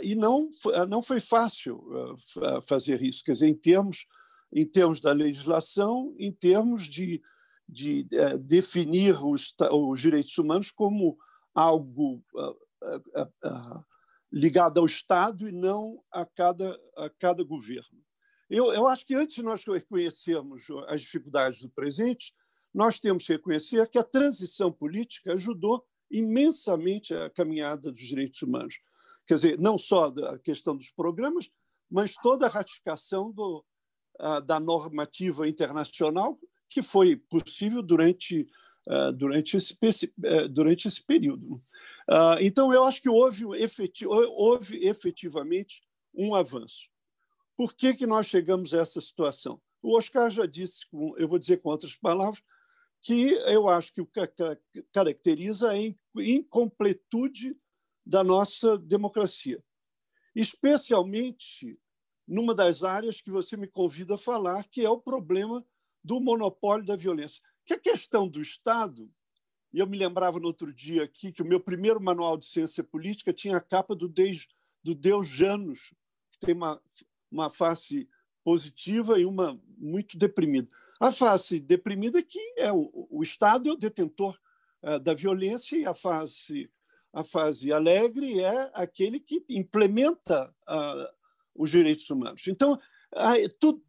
E 0.04 0.14
não, 0.14 0.50
não 0.88 1.02
foi 1.02 1.20
fácil 1.20 1.78
uh, 1.78 2.62
fazer 2.62 3.02
isso, 3.02 3.24
quer 3.24 3.32
dizer, 3.32 3.48
em 3.48 3.56
termos, 3.56 4.06
em 4.54 4.66
termos 4.66 5.00
da 5.00 5.12
legislação, 5.12 6.16
em 6.18 6.32
termos 6.32 6.90
de, 6.90 7.22
de 7.68 8.08
uh, 8.14 8.38
definir 8.38 9.24
os, 9.24 9.54
os 9.72 10.02
direitos 10.02 10.38
humanos 10.38 10.72
como 10.72 11.18
algo 11.54 12.24
uh, 12.34 13.86
ligado 14.32 14.80
ao 14.80 14.86
Estado 14.86 15.48
e 15.48 15.52
não 15.52 16.04
a 16.12 16.26
cada, 16.26 16.80
a 16.98 17.10
cada 17.10 17.44
governo. 17.44 18.00
Eu, 18.50 18.74
eu 18.74 18.88
acho 18.88 19.06
que 19.06 19.16
antes 19.16 19.36
de 19.36 19.44
nós 19.44 19.64
reconhecermos 19.66 20.68
as 20.88 21.02
dificuldades 21.02 21.62
do 21.62 21.70
presente, 21.70 22.34
nós 22.74 23.00
temos 23.00 23.26
que 23.26 23.34
reconhecer 23.34 23.88
que 23.90 23.98
a 23.98 24.04
transição 24.04 24.72
política 24.72 25.34
ajudou 25.34 25.86
imensamente 26.10 27.14
a 27.14 27.30
caminhada 27.30 27.92
dos 27.92 28.02
direitos 28.02 28.42
humanos. 28.42 28.80
Quer 29.26 29.36
dizer, 29.36 29.60
não 29.60 29.78
só 29.78 30.06
a 30.06 30.40
questão 30.40 30.76
dos 30.76 30.92
programas, 30.92 31.50
mas 31.90 32.16
toda 32.16 32.46
a 32.46 32.50
ratificação 32.50 33.32
do, 33.32 33.64
da 34.46 34.60
normativa 34.60 35.48
internacional 35.48 36.40
que 36.70 36.82
foi 36.82 37.18
possível 37.18 37.82
durante, 37.82 38.48
durante, 39.18 39.58
esse, 39.58 39.78
durante 40.50 40.88
esse 40.88 41.04
período. 41.04 41.62
Então, 42.40 42.74
eu 42.74 42.86
acho 42.86 43.02
que 43.02 43.10
houve, 43.10 43.46
houve 44.06 44.88
efetivamente 44.88 45.82
um 46.14 46.34
avanço. 46.34 46.90
Por 47.58 47.74
que, 47.74 47.94
que 47.94 48.08
nós 48.08 48.28
chegamos 48.28 48.74
a 48.74 48.80
essa 48.80 49.02
situação? 49.02 49.62
O 49.82 49.98
Oscar 49.98 50.32
já 50.32 50.46
disse, 50.46 50.86
eu 51.18 51.28
vou 51.28 51.38
dizer 51.38 51.58
com 51.58 51.70
outras 51.70 51.96
palavras, 51.96 52.42
que 53.02 53.32
eu 53.48 53.68
acho 53.68 53.94
que 53.94 54.02
o 54.02 54.06
que 54.06 54.22
caracteriza 54.94 55.72
a 55.72 55.76
incompletude 56.16 57.58
da 58.06 58.24
nossa 58.24 58.78
democracia, 58.78 59.62
especialmente 60.36 61.78
numa 62.32 62.56
das 62.56 62.82
áreas 62.82 63.20
que 63.20 63.30
você 63.30 63.58
me 63.58 63.68
convida 63.68 64.16
a 64.16 64.18
falar, 64.18 64.66
que 64.70 64.86
é 64.86 64.90
o 64.90 64.98
problema 64.98 65.66
do 66.02 66.22
monopólio 66.22 66.86
da 66.86 66.96
violência. 66.96 67.44
Que 67.66 67.74
a 67.74 67.80
questão 67.80 68.26
do 68.26 68.42
Estado, 68.42 69.12
e 69.74 69.80
eu 69.80 69.86
me 69.86 69.98
lembrava 69.98 70.40
no 70.40 70.48
outro 70.48 70.74
dia 70.74 71.04
aqui 71.04 71.34
que 71.34 71.42
o 71.42 71.46
meu 71.46 71.60
primeiro 71.60 72.02
manual 72.02 72.38
de 72.38 72.46
ciência 72.46 72.86
política 72.86 73.34
tinha 73.34 73.58
a 73.58 73.62
capa 73.62 73.94
do 73.94 74.08
Deus, 74.08 74.48
do 74.82 74.96
Deus 74.96 75.28
Janus, 75.28 75.94
que 76.32 76.40
tem 76.40 76.56
uma 76.56 76.82
uma 77.30 77.50
face 77.50 78.10
positiva 78.44 79.20
e 79.20 79.26
uma 79.26 79.60
muito 79.78 80.18
deprimida. 80.18 80.72
A 81.00 81.12
face 81.12 81.60
deprimida 81.60 82.20
é 82.20 82.24
que 82.24 82.54
é 82.58 82.72
o, 82.72 83.08
o 83.10 83.22
Estado 83.22 83.70
é 83.70 83.74
o 83.74 83.78
detentor 83.78 84.38
uh, 84.84 85.00
da 85.00 85.14
violência 85.14 85.76
e 85.76 85.86
a 85.86 85.94
fase 85.94 86.70
a 87.14 87.26
fase 87.26 87.74
alegre 87.74 88.40
é 88.40 88.72
aquele 88.74 89.20
que 89.20 89.44
implementa 89.50 90.50
uh, 90.64 91.21
os 91.56 91.70
direitos 91.70 92.10
humanos. 92.10 92.48
Então, 92.48 92.80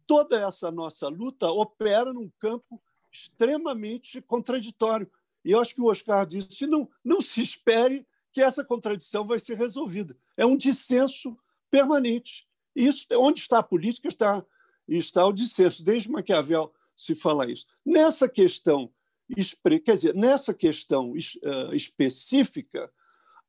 toda 0.05 0.39
essa 0.39 0.71
nossa 0.71 1.07
luta 1.07 1.49
opera 1.49 2.13
num 2.13 2.29
campo 2.39 2.81
extremamente 3.11 4.21
contraditório. 4.21 5.09
E 5.45 5.51
eu 5.51 5.59
acho 5.59 5.75
que 5.75 5.81
o 5.81 5.85
Oscar 5.85 6.25
disse: 6.25 6.65
não, 6.67 6.89
não 7.03 7.21
se 7.21 7.41
espere 7.41 8.05
que 8.31 8.41
essa 8.41 8.63
contradição 8.63 9.25
vai 9.25 9.39
ser 9.39 9.57
resolvida. 9.57 10.17
É 10.35 10.45
um 10.45 10.57
dissenso 10.57 11.37
permanente. 11.69 12.47
Isso, 12.75 13.05
onde 13.13 13.39
está 13.39 13.59
a 13.59 13.63
política, 13.63 14.07
está, 14.07 14.43
está 14.87 15.25
o 15.25 15.31
dissenso. 15.31 15.83
Desde 15.83 16.09
Maquiavel 16.09 16.73
se 16.95 17.13
fala 17.15 17.49
isso. 17.49 17.67
Nessa 17.85 18.27
questão, 18.27 18.91
quer 19.85 19.93
dizer, 19.93 20.15
nessa 20.15 20.53
questão 20.53 21.11
uh, 21.11 21.75
específica, 21.75 22.91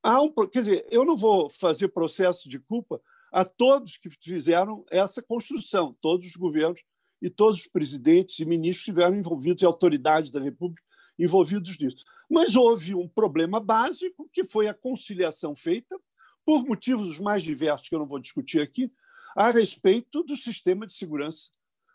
há 0.02 0.20
um, 0.20 0.30
quer 0.30 0.60
dizer, 0.60 0.86
eu 0.90 1.04
não 1.04 1.16
vou 1.16 1.48
fazer 1.48 1.88
processo 1.88 2.48
de 2.48 2.58
culpa 2.58 3.00
a 3.34 3.44
todos 3.44 3.96
que 3.96 4.08
fizeram 4.08 4.86
essa 4.88 5.20
construção, 5.20 5.92
todos 6.00 6.24
os 6.24 6.36
governos 6.36 6.80
e 7.20 7.28
todos 7.28 7.62
os 7.62 7.66
presidentes 7.66 8.38
e 8.38 8.44
ministros 8.44 8.82
estiveram 8.82 9.16
envolvidos 9.16 9.60
e 9.60 9.66
autoridades 9.66 10.30
da 10.30 10.40
República 10.40 10.80
envolvidos 11.18 11.76
nisso. 11.76 12.04
Mas 12.30 12.54
houve 12.54 12.94
um 12.94 13.08
problema 13.08 13.58
básico, 13.58 14.30
que 14.32 14.44
foi 14.44 14.68
a 14.68 14.74
conciliação 14.74 15.52
feita, 15.56 15.98
por 16.46 16.64
motivos 16.64 17.08
os 17.08 17.18
mais 17.18 17.42
diversos 17.42 17.88
que 17.88 17.94
eu 17.96 17.98
não 17.98 18.06
vou 18.06 18.20
discutir 18.20 18.60
aqui, 18.60 18.88
a 19.36 19.50
respeito 19.50 20.22
do 20.22 20.36
sistema 20.36 20.86
de 20.86 20.92
segurança 20.92 21.50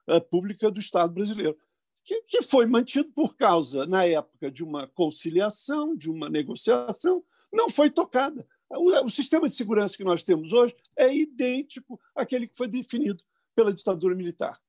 eh, 0.08 0.20
pública 0.20 0.70
do 0.70 0.80
Estado 0.82 1.14
brasileiro, 1.14 1.58
que, 2.04 2.22
que 2.24 2.42
foi 2.42 2.66
mantido 2.66 3.14
por 3.14 3.38
causa, 3.38 3.86
na 3.86 4.04
época, 4.04 4.52
de 4.52 4.62
uma 4.62 4.88
conciliação, 4.88 5.96
de 5.96 6.10
uma 6.10 6.30
negociação, 6.30 7.24
não 7.50 7.70
foi 7.70 7.90
tocada. 7.90 8.46
O, 8.70 9.06
o 9.06 9.10
sistema 9.10 9.48
de 9.48 9.56
segurança 9.56 9.98
que 9.98 10.04
nós 10.04 10.24
temos 10.24 10.54
hoje 10.54 10.76
é 10.96 11.14
idêntico 11.14 12.00
àquele 12.16 12.48
que 12.48 12.56
foi 12.56 12.68
definido 12.68 13.24
pela 13.56 13.74
ditadura 13.74 14.16
militar. 14.16 14.60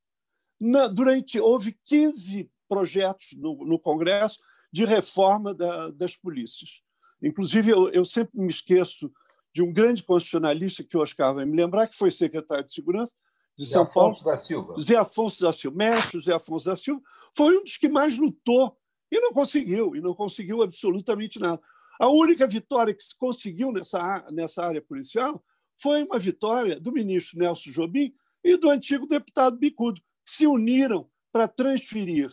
Na, 0.61 0.87
durante 0.87 1.39
houve 1.39 1.79
15 1.85 2.51
projetos 2.69 3.33
no, 3.37 3.65
no 3.65 3.79
Congresso 3.79 4.39
de 4.73 4.85
reforma 4.85 5.53
da, 5.53 5.91
das 5.91 6.17
polícias. 6.17 6.83
Inclusive, 7.23 7.71
eu, 7.71 7.89
eu, 7.91 8.05
sempre 8.05 8.41
me 8.41 8.49
esqueço 8.49 9.13
de 9.53 9.63
um 9.63 9.73
grande 9.73 10.03
constitucionalista 10.03 10.85
que 10.85 10.97
o 10.97 11.01
Oscar 11.01 11.35
vai 11.35 11.45
me 11.45 11.57
lembrar, 11.57 11.89
que 11.89 11.97
foi 11.97 12.11
secretário 12.11 12.65
de 12.65 12.73
Segurança 12.73 13.13
de 13.57 13.65
Zé 13.65 13.73
São 13.73 13.83
Afonso 13.83 14.25
Paulo. 14.25 14.37
Da 14.37 14.43
Silva. 14.43 14.79
Zé 14.79 14.97
Afonso 14.97 15.43
da 15.43 15.53
Silva. 15.53 15.77
Mestre 15.77 16.23
Zé 16.23 16.33
Afonso 16.33 16.67
da 16.67 16.77
Silva 16.77 17.03
foi 17.37 17.59
um 17.59 17.65
dos 17.65 17.77
que 17.77 17.89
mais 17.89 18.17
lutou 18.17 18.77
e 19.11 19.21
não 19.21 19.33
conseguiu, 19.33 19.95
e 19.97 20.01
não 20.01 20.15
conseguiu 20.15 20.63
absolutamente 20.63 21.39
nada. 21.39 21.61
A 22.01 22.09
única 22.09 22.47
vitória 22.47 22.95
que 22.95 23.03
se 23.03 23.15
conseguiu 23.15 23.71
nessa, 23.71 24.27
nessa 24.33 24.65
área 24.65 24.81
policial 24.81 25.45
foi 25.75 26.03
uma 26.03 26.19
vitória 26.19 26.81
do 26.81 26.91
ministro 26.91 27.39
Nelson 27.39 27.71
Jobim 27.71 28.15
e 28.43 28.57
do 28.57 28.71
antigo 28.71 29.07
deputado 29.07 29.59
Bicudo, 29.59 30.01
que 30.25 30.33
se 30.33 30.47
uniram 30.47 31.11
para 31.31 31.47
transferir 31.47 32.31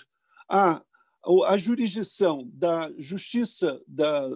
a, 0.50 0.82
a 1.48 1.58
jurisdição 1.58 2.50
da 2.54 2.90
justiça 2.98 3.82
da, 3.86 4.30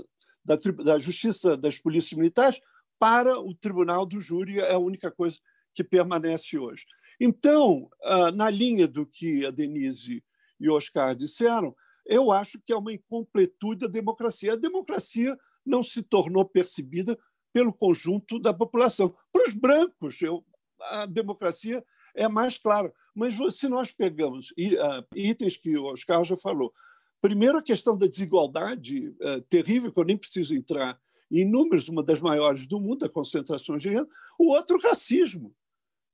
da, 0.44 0.58
da 0.84 1.00
justiça 1.00 1.56
das 1.56 1.78
polícias 1.78 2.18
militares 2.18 2.60
para 3.00 3.40
o 3.40 3.56
tribunal 3.56 4.06
do 4.06 4.20
júri 4.20 4.60
é 4.60 4.74
a 4.74 4.78
única 4.78 5.10
coisa 5.10 5.40
que 5.74 5.82
permanece 5.82 6.58
hoje. 6.58 6.86
Então, 7.22 7.90
ah, 8.04 8.34
na 8.34 8.50
linha 8.50 8.86
do 8.86 9.06
que 9.06 9.46
a 9.46 9.52
Denise 9.52 10.22
e 10.60 10.70
o 10.70 10.74
Oscar 10.74 11.16
disseram, 11.16 11.74
eu 12.06 12.32
acho 12.32 12.60
que 12.66 12.74
é 12.74 12.76
uma 12.76 12.94
incompletude 12.94 13.82
da 13.82 13.88
democracia. 13.88 14.54
A 14.54 14.58
democracia 14.58 15.38
não 15.66 15.84
se 15.84 16.02
tornou 16.02 16.46
percebida 16.46 17.18
pelo 17.54 17.74
conjunto 17.74 18.40
da 18.40 18.54
população. 18.54 19.16
Para 19.32 19.44
os 19.44 19.54
brancos, 19.54 20.22
eu, 20.22 20.44
a 20.80 21.06
democracia 21.06 21.84
é 22.16 22.28
mais 22.28 22.58
clara. 22.58 22.94
Mas 23.14 23.36
se 23.56 23.68
nós 23.68 23.92
pegamos 23.92 24.54
ah, 24.80 25.06
itens 25.16 25.58
que 25.58 25.78
o 25.78 25.86
Oscar 25.86 26.24
já 26.24 26.38
falou, 26.38 26.74
primeiro 27.22 27.58
a 27.58 27.64
questão 27.64 27.98
da 27.98 28.08
desigualdade 28.08 29.14
é, 29.22 29.42
terrível, 29.42 29.92
que 29.92 30.00
eu 30.00 30.06
nem 30.06 30.18
preciso 30.18 30.56
entrar 30.56 31.00
em 31.30 31.46
números, 31.46 31.88
uma 31.88 32.04
das 32.04 32.20
maiores 32.20 32.66
do 32.66 32.80
mundo, 32.80 33.06
a 33.06 33.10
concentração 33.10 33.78
de 33.78 33.90
renda, 33.90 34.10
o 34.38 34.52
outro, 34.52 34.78
o 34.78 34.82
racismo. 34.82 35.56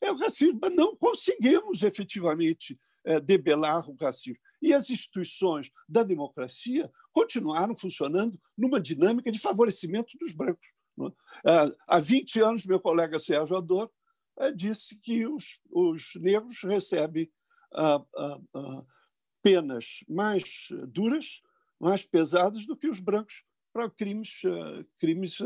É 0.02 0.12
o 0.12 0.18
racismo, 0.18 0.60
mas 0.62 0.76
não 0.76 0.96
conseguimos 0.96 1.82
efetivamente 1.82 2.80
é, 3.04 3.20
debelar 3.20 3.90
o 3.90 3.96
racismo. 3.96 4.40
E 4.62 4.74
as 4.74 4.90
instituições 4.90 5.72
da 5.88 6.04
democracia 6.04 6.92
continuaram 7.12 7.76
funcionando 7.76 8.40
numa 8.58 8.80
dinâmica 8.80 9.32
de 9.32 9.40
favorecimento 9.40 10.18
dos 10.18 10.34
brancos. 10.34 10.68
É? 11.46 11.76
Há 11.88 12.00
20 12.00 12.42
anos, 12.42 12.66
meu 12.66 12.80
colega 12.80 13.20
Sérgio 13.20 13.56
Ador 13.56 13.90
é, 14.40 14.52
disse 14.52 14.96
que 14.96 15.28
os, 15.28 15.60
os 15.70 16.14
negros 16.16 16.62
recebem 16.64 17.32
ah, 17.74 18.04
ah, 18.16 18.40
ah, 18.56 18.84
penas 19.42 20.04
mais 20.08 20.68
duras, 20.88 21.42
mais 21.80 22.04
pesadas 22.04 22.66
do 22.66 22.76
que 22.76 22.88
os 22.88 23.00
brancos 23.00 23.44
para 23.72 23.90
crimes, 23.90 24.42
crimes, 24.98 25.38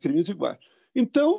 crimes 0.00 0.28
iguais. 0.30 0.58
Então, 0.94 1.38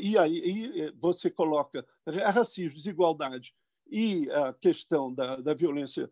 e 0.00 0.16
aí 0.16 0.90
você 0.98 1.30
coloca 1.30 1.86
racismo, 2.32 2.76
desigualdade 2.76 3.54
e 3.90 4.30
a 4.30 4.54
questão 4.54 5.12
da, 5.12 5.36
da 5.36 5.52
violência 5.52 6.10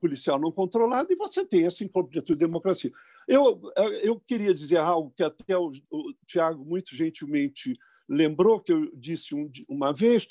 policial 0.00 0.38
não 0.38 0.52
controlada 0.52 1.12
e 1.12 1.16
você 1.16 1.44
tem 1.44 1.66
essa 1.66 1.82
incompletude 1.82 2.38
de 2.38 2.46
democracia. 2.46 2.92
Eu, 3.26 3.60
eu 4.02 4.20
queria 4.20 4.54
dizer 4.54 4.78
algo 4.78 5.12
que 5.16 5.24
até 5.24 5.56
o, 5.58 5.70
o 5.90 6.12
Tiago 6.24 6.64
muito 6.64 6.94
gentilmente 6.94 7.76
lembrou 8.08 8.60
que 8.60 8.72
eu 8.72 8.90
disse 8.94 9.34
um, 9.34 9.50
uma 9.68 9.92
vez, 9.92 10.28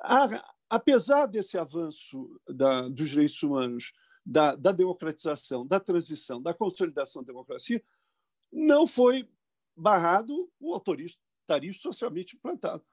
a, 0.00 0.28
apesar 0.68 1.26
desse 1.26 1.56
avanço 1.56 2.38
da, 2.46 2.88
dos 2.88 3.08
direitos 3.08 3.42
humanos, 3.42 3.92
da, 4.24 4.54
da, 4.54 4.72
democratização, 4.72 5.66
da 5.66 5.80
transição, 5.80 6.42
da 6.42 6.52
consolidação 6.52 7.22
da 7.22 7.28
democracia, 7.28 7.82
não 8.52 8.86
foi 8.86 9.26
barrado 9.74 10.50
o 10.60 10.74
autoritarismo 10.74 11.80
socialmente 11.80 12.36
implantado, 12.36 12.84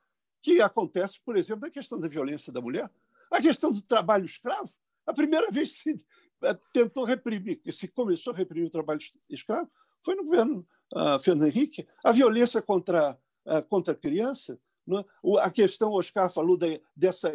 que 0.42 0.62
acontece, 0.62 1.20
por 1.20 1.36
exemplo, 1.36 1.64
na 1.64 1.70
questão 1.70 2.00
da 2.00 2.08
violência 2.08 2.54
da 2.54 2.62
mulher, 2.62 2.90
a 3.30 3.42
questão 3.42 3.72
do 3.72 3.82
trabalho 3.82 4.24
escravo. 4.24 4.72
A 5.06 5.14
primeira 5.14 5.50
vez 5.52 5.72
que 5.72 5.78
se 5.78 6.06
eh, 6.44 6.58
tentou 6.74 7.04
reprimir, 7.04 7.62
que 7.62 7.72
se 7.72 7.88
começou 7.88 8.34
a 8.34 8.38
reprimir 8.38 8.68
o 8.68 8.72
trabalho 8.72 9.00
escravo, 9.30 9.70
foi 10.04 10.16
no 10.16 10.24
governo 10.24 10.68
uh, 10.94 11.20
Fernando 11.20 11.48
Henrique. 11.48 11.88
A 12.04 12.12
violência 12.12 12.62
contra 12.62 13.18
eh, 13.48 13.62
contra 13.62 13.94
a 13.94 13.96
criança. 13.96 14.60
É? 14.90 15.06
A 15.42 15.52
questão, 15.52 15.92
o 15.92 16.00
Oscar 16.00 16.32
falou 16.32 16.58
de, 16.58 16.82
dessa 16.96 17.32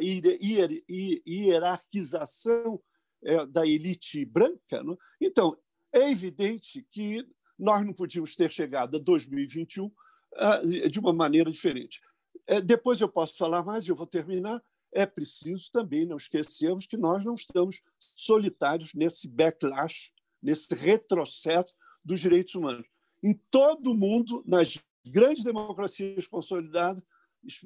hierarquização 1.27 2.83
eh, 3.25 3.47
da 3.47 3.65
elite 3.65 4.25
branca. 4.25 4.77
É? 4.77 4.83
Então, 5.21 5.57
é 5.93 6.11
evidente 6.11 6.85
que 6.91 7.25
nós 7.57 7.87
não 7.87 7.93
podíamos 7.93 8.35
ter 8.35 8.51
chegado 8.51 8.97
a 8.97 9.01
2021 9.01 9.91
ah, 10.37 10.61
de 10.91 10.99
uma 10.99 11.13
maneira 11.13 11.51
diferente. 11.51 12.01
Eh, 12.47 12.61
depois 12.61 13.01
eu 13.01 13.09
posso 13.09 13.37
falar 13.37 13.65
mais, 13.65 13.87
eu 13.87 13.95
vou 13.95 14.07
terminar. 14.07 14.61
É 14.92 15.07
preciso 15.07 15.70
também 15.70 16.05
não 16.05 16.16
esquecermos 16.16 16.87
que 16.87 16.96
nós 16.96 17.24
não 17.24 17.35
estamos 17.35 17.83
solitários 18.14 18.92
nesse 18.94 19.29
backlash, 19.29 20.12
nesse 20.42 20.74
retrocesso 20.74 21.72
dos 22.05 22.20
direitos 22.20 22.55
humanos. 22.55 22.87
Em 23.22 23.35
todo 23.50 23.92
o 23.92 23.96
mundo, 23.96 24.42
nas 24.46 24.79
grandes 25.05 25.44
democracias 25.44 26.26
consolidadas 26.26 27.03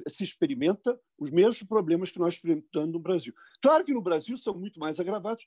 se 0.09 0.23
experimenta 0.23 0.99
os 1.19 1.31
mesmos 1.31 1.63
problemas 1.65 2.11
que 2.11 2.19
nós 2.19 2.35
experimentamos 2.35 2.93
no 2.93 3.01
Brasil. 3.01 3.35
Claro 3.61 3.85
que 3.85 3.95
no 3.95 4.03
Brasil 4.03 4.37
são 4.37 4.55
muito 4.55 4.79
mais 4.79 5.01
agravados, 5.01 5.47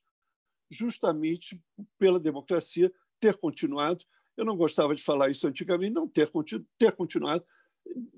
justamente 0.70 1.64
pela 1.98 2.20
democracia 2.20 2.92
ter 3.20 3.38
continuado. 3.38 4.04
Eu 4.36 4.46
não 4.46 4.58
gostava 4.58 4.94
de 4.94 5.02
falar 5.02 5.30
isso 5.30 5.48
antigamente, 5.48 5.94
não 5.94 6.08
ter, 6.08 6.30
ter 6.78 6.92
continuado, 6.94 7.46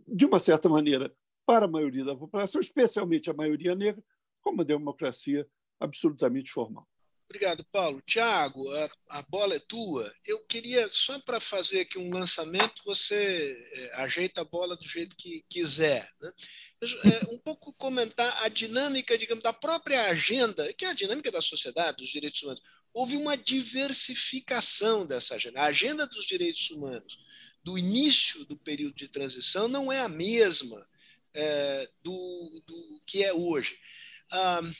de 0.07 0.25
uma 0.25 0.39
certa 0.39 0.67
maneira, 0.67 1.15
para 1.49 1.65
a 1.65 1.67
maioria 1.67 2.05
da 2.05 2.15
população, 2.15 2.61
especialmente 2.61 3.27
a 3.27 3.33
maioria 3.33 3.73
negra, 3.73 4.03
como 4.39 4.57
uma 4.57 4.63
democracia 4.63 5.47
absolutamente 5.79 6.51
formal. 6.51 6.87
Obrigado, 7.25 7.65
Paulo. 7.71 8.03
Tiago, 8.05 8.71
a, 8.71 8.91
a, 9.09 9.21
bola 9.23 9.55
é 9.55 9.59
tua. 9.59 10.13
Eu 10.27 10.45
queria, 10.45 10.87
só 10.91 11.17
para 11.21 11.39
fazer 11.39 11.81
aqui 11.81 11.97
um 11.97 12.13
lançamento, 12.13 12.83
você 12.85 13.57
é, 13.73 13.95
ajeita 13.95 14.41
a 14.41 14.45
bola 14.45 14.75
do 14.75 14.87
jeito 14.87 15.15
que 15.15 15.43
quiser. 15.49 16.07
Né? 16.21 16.31
Mas, 16.79 16.91
é, 16.91 17.33
um 17.33 17.39
pouco 17.39 17.73
comentar 17.73 18.43
a 18.43 18.47
dinâmica, 18.47 19.17
digamos, 19.17 19.43
da 19.43 19.51
própria 19.51 20.05
agenda, 20.05 20.71
que 20.73 20.85
é 20.85 20.89
a 20.89 20.93
dinâmica 20.93 21.31
da 21.31 21.41
sociedade, 21.41 21.97
dos 21.97 22.09
direitos 22.09 22.43
humanos. 22.43 22.61
Houve 22.93 23.17
uma 23.17 23.35
diversificação 23.35 25.03
dessa 25.03 25.33
agenda. 25.33 25.61
A 25.61 25.65
agenda 25.65 26.05
dos 26.05 26.25
direitos 26.27 26.69
humanos 26.69 27.17
do 27.63 27.75
início 27.75 28.45
do 28.45 28.55
período 28.55 28.95
de 28.95 29.07
transição 29.07 29.67
não 29.67 29.91
é 29.91 29.99
a 29.99 30.09
mesma 30.09 30.87
é, 31.33 31.87
do, 32.03 32.63
do 32.65 33.01
que 33.05 33.23
é 33.23 33.33
hoje. 33.33 33.77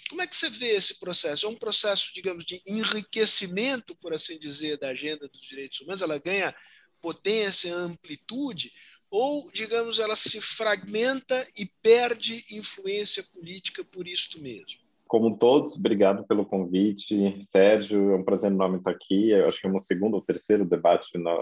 Como 0.09 0.21
é 0.21 0.27
que 0.27 0.37
você 0.37 0.49
vê 0.49 0.75
esse 0.75 0.99
processo? 0.99 1.45
É 1.45 1.49
um 1.49 1.55
processo, 1.55 2.11
digamos, 2.13 2.45
de 2.45 2.61
enriquecimento, 2.67 3.95
por 3.95 4.13
assim 4.13 4.37
dizer, 4.37 4.77
da 4.77 4.89
agenda 4.89 5.27
dos 5.27 5.41
direitos 5.41 5.81
humanos? 5.81 6.03
Ela 6.03 6.19
ganha 6.19 6.53
potência, 7.01 7.73
amplitude? 7.73 8.71
ou, 9.11 9.49
digamos, 9.51 9.99
ela 9.99 10.15
se 10.15 10.39
fragmenta 10.39 11.45
e 11.57 11.69
perde 11.81 12.45
influência 12.51 13.23
política 13.33 13.83
por 13.83 14.07
isto 14.07 14.41
mesmo? 14.41 14.79
Como 15.07 15.35
todos, 15.35 15.75
obrigado 15.75 16.23
pelo 16.27 16.45
convite. 16.45 17.35
Sérgio, 17.41 18.11
é 18.11 18.15
um 18.15 18.23
prazer 18.23 18.51
enorme 18.51 18.77
estar 18.77 18.91
aqui. 18.91 19.31
Eu 19.31 19.49
acho 19.49 19.59
que 19.59 19.65
é 19.65 19.71
o 19.71 19.79
segundo 19.79 20.13
ou 20.13 20.21
terceiro 20.21 20.63
debate 20.63 21.17
na, 21.17 21.33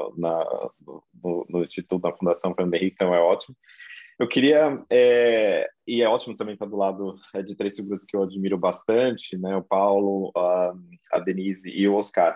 no, 1.21 1.45
no, 1.49 1.63
Instituto 1.65 2.01
da 2.01 2.15
Fundação 2.15 2.55
Fernando 2.55 2.75
Henrique, 2.75 2.95
então 2.95 3.13
é 3.13 3.19
ótimo. 3.19 3.57
Eu 4.19 4.27
queria, 4.27 4.83
é, 4.89 5.69
e 5.85 6.01
é 6.01 6.09
ótimo 6.09 6.35
também 6.35 6.53
estar 6.53 6.65
do 6.65 6.75
lado 6.75 7.19
é, 7.35 7.43
de 7.43 7.55
três 7.55 7.75
figuras 7.75 8.03
que 8.03 8.15
eu 8.15 8.23
admiro 8.23 8.57
bastante, 8.57 9.37
né? 9.37 9.55
o 9.55 9.63
Paulo, 9.63 10.31
a, 10.35 10.73
a 11.13 11.19
Denise 11.19 11.69
e 11.69 11.87
o 11.87 11.95
Oscar. 11.95 12.35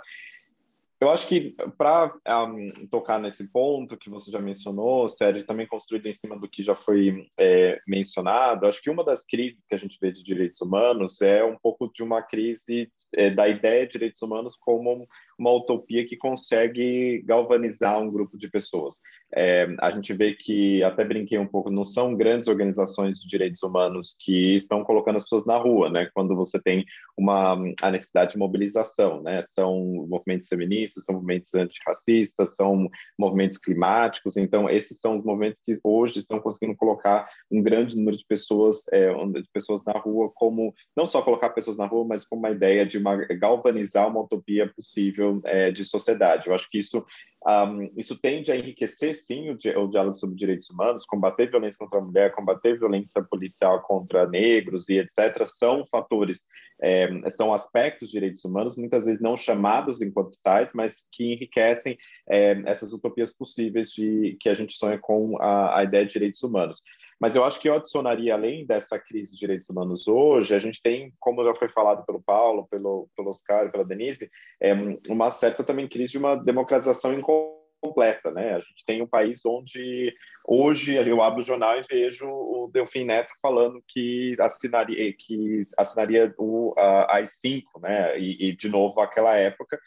Eu 1.00 1.10
acho 1.10 1.28
que 1.28 1.56
para 1.80 2.13
um, 2.46 2.86
tocar 2.86 3.20
nesse 3.20 3.48
ponto 3.48 3.98
que 3.98 4.08
você 4.08 4.30
já 4.30 4.39
mencionou, 4.39 5.10
Sérgio, 5.10 5.44
também 5.48 5.65
construído 5.65 6.06
em 6.06 6.13
cima 6.13 6.38
do 6.38 6.48
que 6.48 6.62
já 6.62 6.76
foi 6.76 7.28
é, 7.39 7.82
mencionado, 7.88 8.67
acho 8.67 8.80
que 8.80 8.89
uma 8.91 9.04
das 9.04 9.26
crises 9.26 9.65
que 9.67 9.74
a 9.74 9.80
gente 9.80 9.98
vê 10.00 10.12
de 10.12 10.24
direitos 10.24 10.62
humanos 10.62 11.20
é 11.20 11.44
um 11.44 11.58
pouco 11.58 11.91
de 11.91 12.04
uma 12.04 12.22
crise 12.22 12.91
é, 13.15 13.30
da 13.30 13.47
ideia 13.47 13.86
de 13.86 13.93
direitos 13.93 14.21
humanos 14.21 14.56
como 14.60 15.08
uma 15.41 15.52
utopia 15.52 16.06
que 16.06 16.15
consegue 16.15 17.24
galvanizar 17.26 18.00
um 18.00 18.12
grupo 18.12 18.38
de 18.38 18.47
pessoas. 18.47 18.95
É, 19.34 19.67
a 19.80 19.89
gente 19.89 20.13
vê 20.13 20.34
que, 20.34 20.84
até 20.84 21.04
brinquei 21.04 21.39
um 21.39 21.47
pouco, 21.47 21.71
não 21.71 21.84
são 21.84 22.15
grandes 22.15 22.47
organizações 22.47 23.19
de 23.19 23.28
direitos 23.28 23.63
humanos 23.63 24.15
que 24.19 24.54
estão 24.54 24.84
colocando 24.84 25.15
as 25.15 25.24
pessoas 25.24 25.45
na 25.45 25.58
rua, 25.58 25.89
né? 25.89 26.10
Quando 26.13 26.36
você 26.36 26.60
tem 26.62 26.86
uma 27.17 27.54
a 27.82 27.91
necessidade 27.91 28.34
de 28.34 28.38
mobilização, 28.38 29.21
né? 29.24 29.41
São 29.45 30.06
movimentos 30.08 30.47
feministas, 30.47 31.06
são 31.06 31.15
movimentos 31.15 31.56
antirracistas, 31.56 32.56
são 32.56 32.88
movimentos 33.17 33.58
climáticos. 33.58 34.38
Então, 34.38 34.69
esses 34.69 35.00
são 35.00 35.17
os 35.17 35.24
movimentos 35.24 35.62
que 35.65 35.80
hoje 35.84 36.19
estão 36.19 36.39
conseguindo 36.39 36.76
colocar 36.76 37.28
um 37.50 37.63
grande 37.63 37.95
número 37.95 38.17
de 38.17 38.26
pessoas, 38.28 38.86
é, 38.91 39.12
de 39.12 39.50
pessoas 39.52 39.84
na 39.86 39.93
rua, 39.93 40.30
como 40.36 40.74
não 40.95 41.08
só 41.08 41.21
colocar 41.21 41.50
pessoas 41.50 41.78
na 41.78 41.88
rua, 41.88 42.06
mas 42.06 42.26
como 42.26 42.41
uma 42.41 42.52
ideia 42.52 42.86
de 42.86 43.00
galvanizar 43.39 44.07
uma 44.07 44.21
utopia 44.21 44.67
possível 44.67 45.41
é, 45.45 45.71
de 45.71 45.83
sociedade. 45.83 46.47
Eu 46.47 46.55
acho 46.55 46.69
que 46.69 46.79
isso, 46.79 47.05
um, 47.45 47.91
isso 47.97 48.17
tende 48.17 48.51
a 48.51 48.55
enriquecer, 48.55 49.15
sim, 49.15 49.49
o, 49.49 49.53
o, 49.53 49.87
diálogo 49.87 50.15
sobre 50.15 50.35
direitos 50.35 50.69
humanos, 50.69 51.05
combater 51.05 51.49
violência 51.49 51.77
contra 51.77 51.99
a 51.99 52.01
mulher, 52.01 52.33
combater 52.33 52.77
violência 52.77 53.23
policial 53.23 53.81
contra 53.81 54.27
negros 54.27 54.89
e 54.89 54.99
etc., 54.99 55.45
são 55.45 55.85
fatores, 55.85 56.45
é, 56.81 57.29
são 57.29 57.53
aspectos 57.53 58.09
de 58.09 58.13
direitos 58.13 58.45
humanos, 58.45 58.75
muitas 58.75 59.05
vezes 59.05 59.21
não 59.21 59.35
chamados 59.35 60.01
enquanto 60.01 60.37
tais, 60.43 60.71
mas 60.73 61.03
que 61.11 61.33
enriquecem 61.33 61.97
é, 62.29 62.61
essas 62.65 62.93
utopias 62.93 63.33
possíveis 63.33 63.91
de 63.91 64.37
que 64.39 64.49
a 64.49 64.53
gente 64.53 64.73
sonha 64.73 64.97
com 64.97 65.37
a, 65.41 65.79
a 65.79 65.83
ideia 65.83 66.05
de 66.05 66.13
direitos 66.13 66.43
humanos. 66.43 66.81
Mas 67.21 67.36
eu 67.36 67.43
acho 67.43 67.60
que 67.60 67.69
eu 67.69 67.75
adicionaria, 67.75 68.34
além 68.34 68.65
dessa 68.65 68.97
crise 68.97 69.34
de 69.34 69.38
direitos 69.38 69.69
humanos 69.69 70.07
hoje, 70.07 70.55
a 70.55 70.60
gente 70.60 70.81
tem, 70.81 71.13
como 71.19 71.45
já 71.45 71.53
foi 71.53 71.69
falado 71.69 72.03
pelo 72.03 72.19
Paulo, 72.19 72.67
pelo, 72.67 73.07
pelo 73.15 73.29
Oscar 73.29 73.71
pela 73.71 73.86
Denise, 73.86 74.27
é, 74.60 74.73
uma 75.07 75.29
certa 75.29 75.63
também 75.63 75.88
crise 75.88 76.13
de 76.13 76.17
uma 76.17 76.36
democratização 76.36 77.13
incompleta, 77.13 78.31
né? 78.31 78.55
A 78.55 78.60
gente 78.60 78.84
tem 78.88 79.03
um 79.03 79.07
país 79.07 79.45
onde 79.45 80.12
hoje 80.47 80.95
eu 80.95 81.21
abro 81.21 81.43
o 81.43 81.45
jornal 81.45 81.77
e 81.77 81.84
vejo 81.84 82.27
o 82.27 82.71
Delfim 82.73 83.03
Neto 83.03 83.31
falando 83.39 83.84
que 83.88 84.36
assinaria, 84.39 85.13
que 85.13 85.67
assinaria 85.77 86.34
o 86.39 86.73
AI-5, 86.75 87.62
né? 87.84 88.19
E, 88.19 88.49
e, 88.49 88.55
de 88.55 88.67
novo, 88.67 88.99
aquela 88.99 89.38
época, 89.38 89.79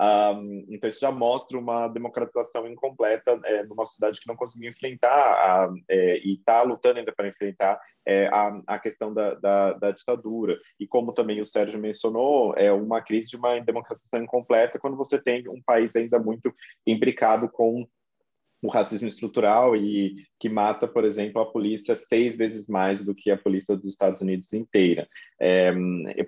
um, 0.00 0.64
então, 0.70 0.88
isso 0.88 1.00
já 1.00 1.12
mostra 1.12 1.58
uma 1.58 1.86
democratização 1.86 2.66
incompleta 2.66 3.38
é, 3.44 3.64
numa 3.64 3.84
sociedade 3.84 4.18
que 4.18 4.26
não 4.26 4.34
conseguiu 4.34 4.70
enfrentar 4.70 5.10
a, 5.10 5.70
é, 5.90 6.18
e 6.18 6.36
está 6.36 6.62
lutando 6.62 7.00
ainda 7.00 7.12
para 7.12 7.28
enfrentar 7.28 7.78
é, 8.06 8.26
a, 8.28 8.62
a, 8.66 8.78
questão 8.78 9.12
da, 9.12 9.34
da, 9.34 9.72
da, 9.74 9.90
ditadura. 9.90 10.58
E 10.78 10.86
como 10.86 11.12
também 11.12 11.42
o 11.42 11.46
Sérgio 11.46 11.78
mencionou, 11.78 12.54
é 12.56 12.72
uma 12.72 13.02
crise 13.02 13.28
de 13.28 13.36
uma 13.36 13.58
democratização 13.60 14.22
incompleta 14.22 14.78
quando 14.78 14.96
você 14.96 15.20
tem 15.20 15.46
um 15.48 15.60
país 15.60 15.94
ainda 15.94 16.18
muito 16.18 16.50
imbricado 16.86 17.46
com 17.50 17.86
o 18.62 18.68
racismo 18.68 19.08
estrutural 19.08 19.74
e 19.74 20.24
que 20.38 20.48
mata, 20.48 20.88
por 20.88 21.04
exemplo, 21.04 21.40
a 21.40 21.46
polícia 21.46 21.94
seis 21.94 22.36
vezes 22.36 22.66
mais 22.66 23.02
do 23.02 23.14
que 23.14 23.30
a 23.30 23.36
polícia 23.36 23.76
dos 23.76 23.92
Estados 23.92 24.20
Unidos 24.20 24.52
inteira 24.52 25.08
é, 25.38 25.72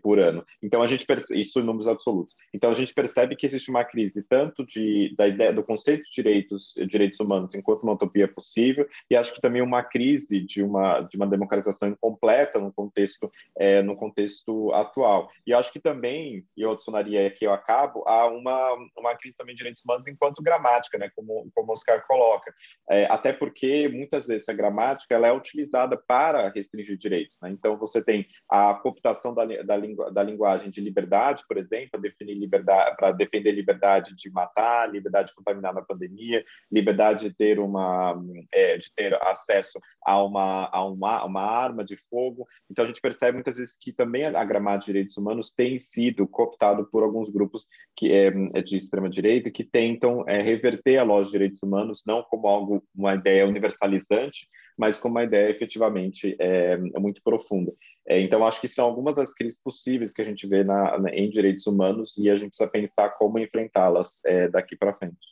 por 0.02 0.18
ano. 0.18 0.44
Então 0.62 0.82
a 0.82 0.86
gente 0.86 1.06
percebe, 1.06 1.40
isso 1.40 1.60
em 1.60 1.64
números 1.64 1.86
absolutos. 1.88 2.34
Então 2.52 2.70
a 2.70 2.74
gente 2.74 2.92
percebe 2.92 3.36
que 3.36 3.46
existe 3.46 3.70
uma 3.70 3.84
crise 3.84 4.22
tanto 4.22 4.64
de 4.64 5.14
da 5.16 5.28
ideia 5.28 5.52
do 5.52 5.62
conceito 5.62 6.04
de 6.04 6.10
direitos 6.22 6.74
direitos 6.88 7.20
humanos 7.20 7.54
enquanto 7.54 7.82
uma 7.82 7.92
utopia 7.92 8.28
possível 8.28 8.86
e 9.10 9.16
acho 9.16 9.34
que 9.34 9.40
também 9.40 9.62
uma 9.62 9.82
crise 9.82 10.40
de 10.40 10.62
uma 10.62 11.00
de 11.00 11.16
uma 11.16 11.26
democratização 11.26 11.88
incompleta 11.88 12.58
no 12.58 12.72
contexto 12.72 13.30
é, 13.58 13.82
no 13.82 13.96
contexto 13.96 14.72
atual. 14.72 15.30
E 15.46 15.54
acho 15.54 15.72
que 15.72 15.80
também 15.80 16.44
eu 16.56 16.72
adicionaria 16.72 17.30
que 17.30 17.46
eu 17.46 17.52
acabo 17.52 18.06
a 18.06 18.26
uma 18.26 18.76
uma 18.96 19.14
crise 19.16 19.36
também 19.36 19.54
de 19.54 19.58
direitos 19.58 19.82
humanos 19.84 20.06
enquanto 20.06 20.42
gramática, 20.42 20.98
né? 20.98 21.10
Como 21.14 21.50
como 21.54 21.72
Oscar 21.72 22.04
coloca, 22.22 22.54
é, 22.90 23.04
até 23.06 23.32
porque 23.32 23.88
muitas 23.88 24.26
vezes 24.26 24.48
a 24.48 24.52
gramática 24.52 25.14
ela 25.14 25.28
é 25.28 25.32
utilizada 25.32 25.96
para 25.96 26.48
restringir 26.50 26.96
direitos. 26.96 27.38
Né? 27.42 27.50
Então, 27.50 27.76
você 27.76 28.02
tem 28.02 28.26
a 28.48 28.74
cooptação 28.74 29.34
da, 29.34 29.44
da, 29.44 29.76
lingu, 29.76 30.10
da 30.10 30.22
linguagem 30.22 30.70
de 30.70 30.80
liberdade, 30.80 31.44
por 31.48 31.56
exemplo, 31.56 31.90
para 31.92 33.12
defender 33.12 33.52
liberdade 33.52 34.14
de 34.14 34.30
matar, 34.30 34.90
liberdade 34.90 35.28
de 35.28 35.34
contaminar 35.34 35.74
na 35.74 35.82
pandemia, 35.82 36.44
liberdade 36.70 37.28
de 37.28 37.34
ter 37.34 37.58
uma, 37.58 38.20
é, 38.52 38.76
de 38.78 38.92
ter 38.94 39.14
acesso 39.22 39.80
a 40.04 40.22
uma, 40.22 40.68
a 40.72 40.84
uma, 40.84 41.24
uma 41.24 41.42
arma 41.42 41.84
de 41.84 41.96
fogo. 41.96 42.46
Então, 42.70 42.84
a 42.84 42.88
gente 42.88 43.00
percebe 43.00 43.34
muitas 43.34 43.56
vezes 43.56 43.76
que 43.80 43.92
também 43.92 44.24
a, 44.24 44.44
gramática 44.44 44.86
de 44.86 44.92
direitos 44.92 45.16
humanos 45.16 45.50
tem 45.50 45.78
sido 45.78 46.26
cooptado 46.26 46.86
por 46.86 47.02
alguns 47.02 47.30
grupos 47.30 47.66
que 47.96 48.12
é, 48.12 48.30
de 48.62 48.76
extrema 48.76 49.08
direita 49.08 49.50
que 49.50 49.64
tentam 49.64 50.24
é, 50.28 50.42
reverter 50.42 50.98
a 50.98 51.04
lógica 51.04 51.32
de 51.32 51.32
direitos 51.32 51.62
humanos 51.62 52.02
não 52.12 52.22
como 52.22 52.46
algo 52.46 52.82
uma 52.94 53.14
ideia 53.14 53.46
universalizante 53.46 54.46
mas 54.76 54.98
com 54.98 55.08
uma 55.08 55.24
ideia 55.24 55.50
efetivamente 55.50 56.36
é, 56.38 56.72
é 56.72 56.98
muito 56.98 57.22
profunda. 57.22 57.72
É, 58.06 58.20
então, 58.20 58.44
acho 58.46 58.60
que 58.60 58.68
são 58.68 58.84
algumas 58.86 59.14
das 59.14 59.34
crises 59.34 59.60
possíveis 59.60 60.12
que 60.12 60.22
a 60.22 60.24
gente 60.24 60.46
vê 60.46 60.64
na, 60.64 60.98
na, 60.98 61.10
em 61.10 61.30
direitos 61.30 61.66
humanos 61.66 62.16
e 62.18 62.28
a 62.28 62.34
gente 62.34 62.48
precisa 62.48 62.68
pensar 62.68 63.10
como 63.10 63.38
enfrentá-las 63.38 64.20
é, 64.24 64.48
daqui 64.48 64.76
para 64.76 64.94
frente. 64.94 65.28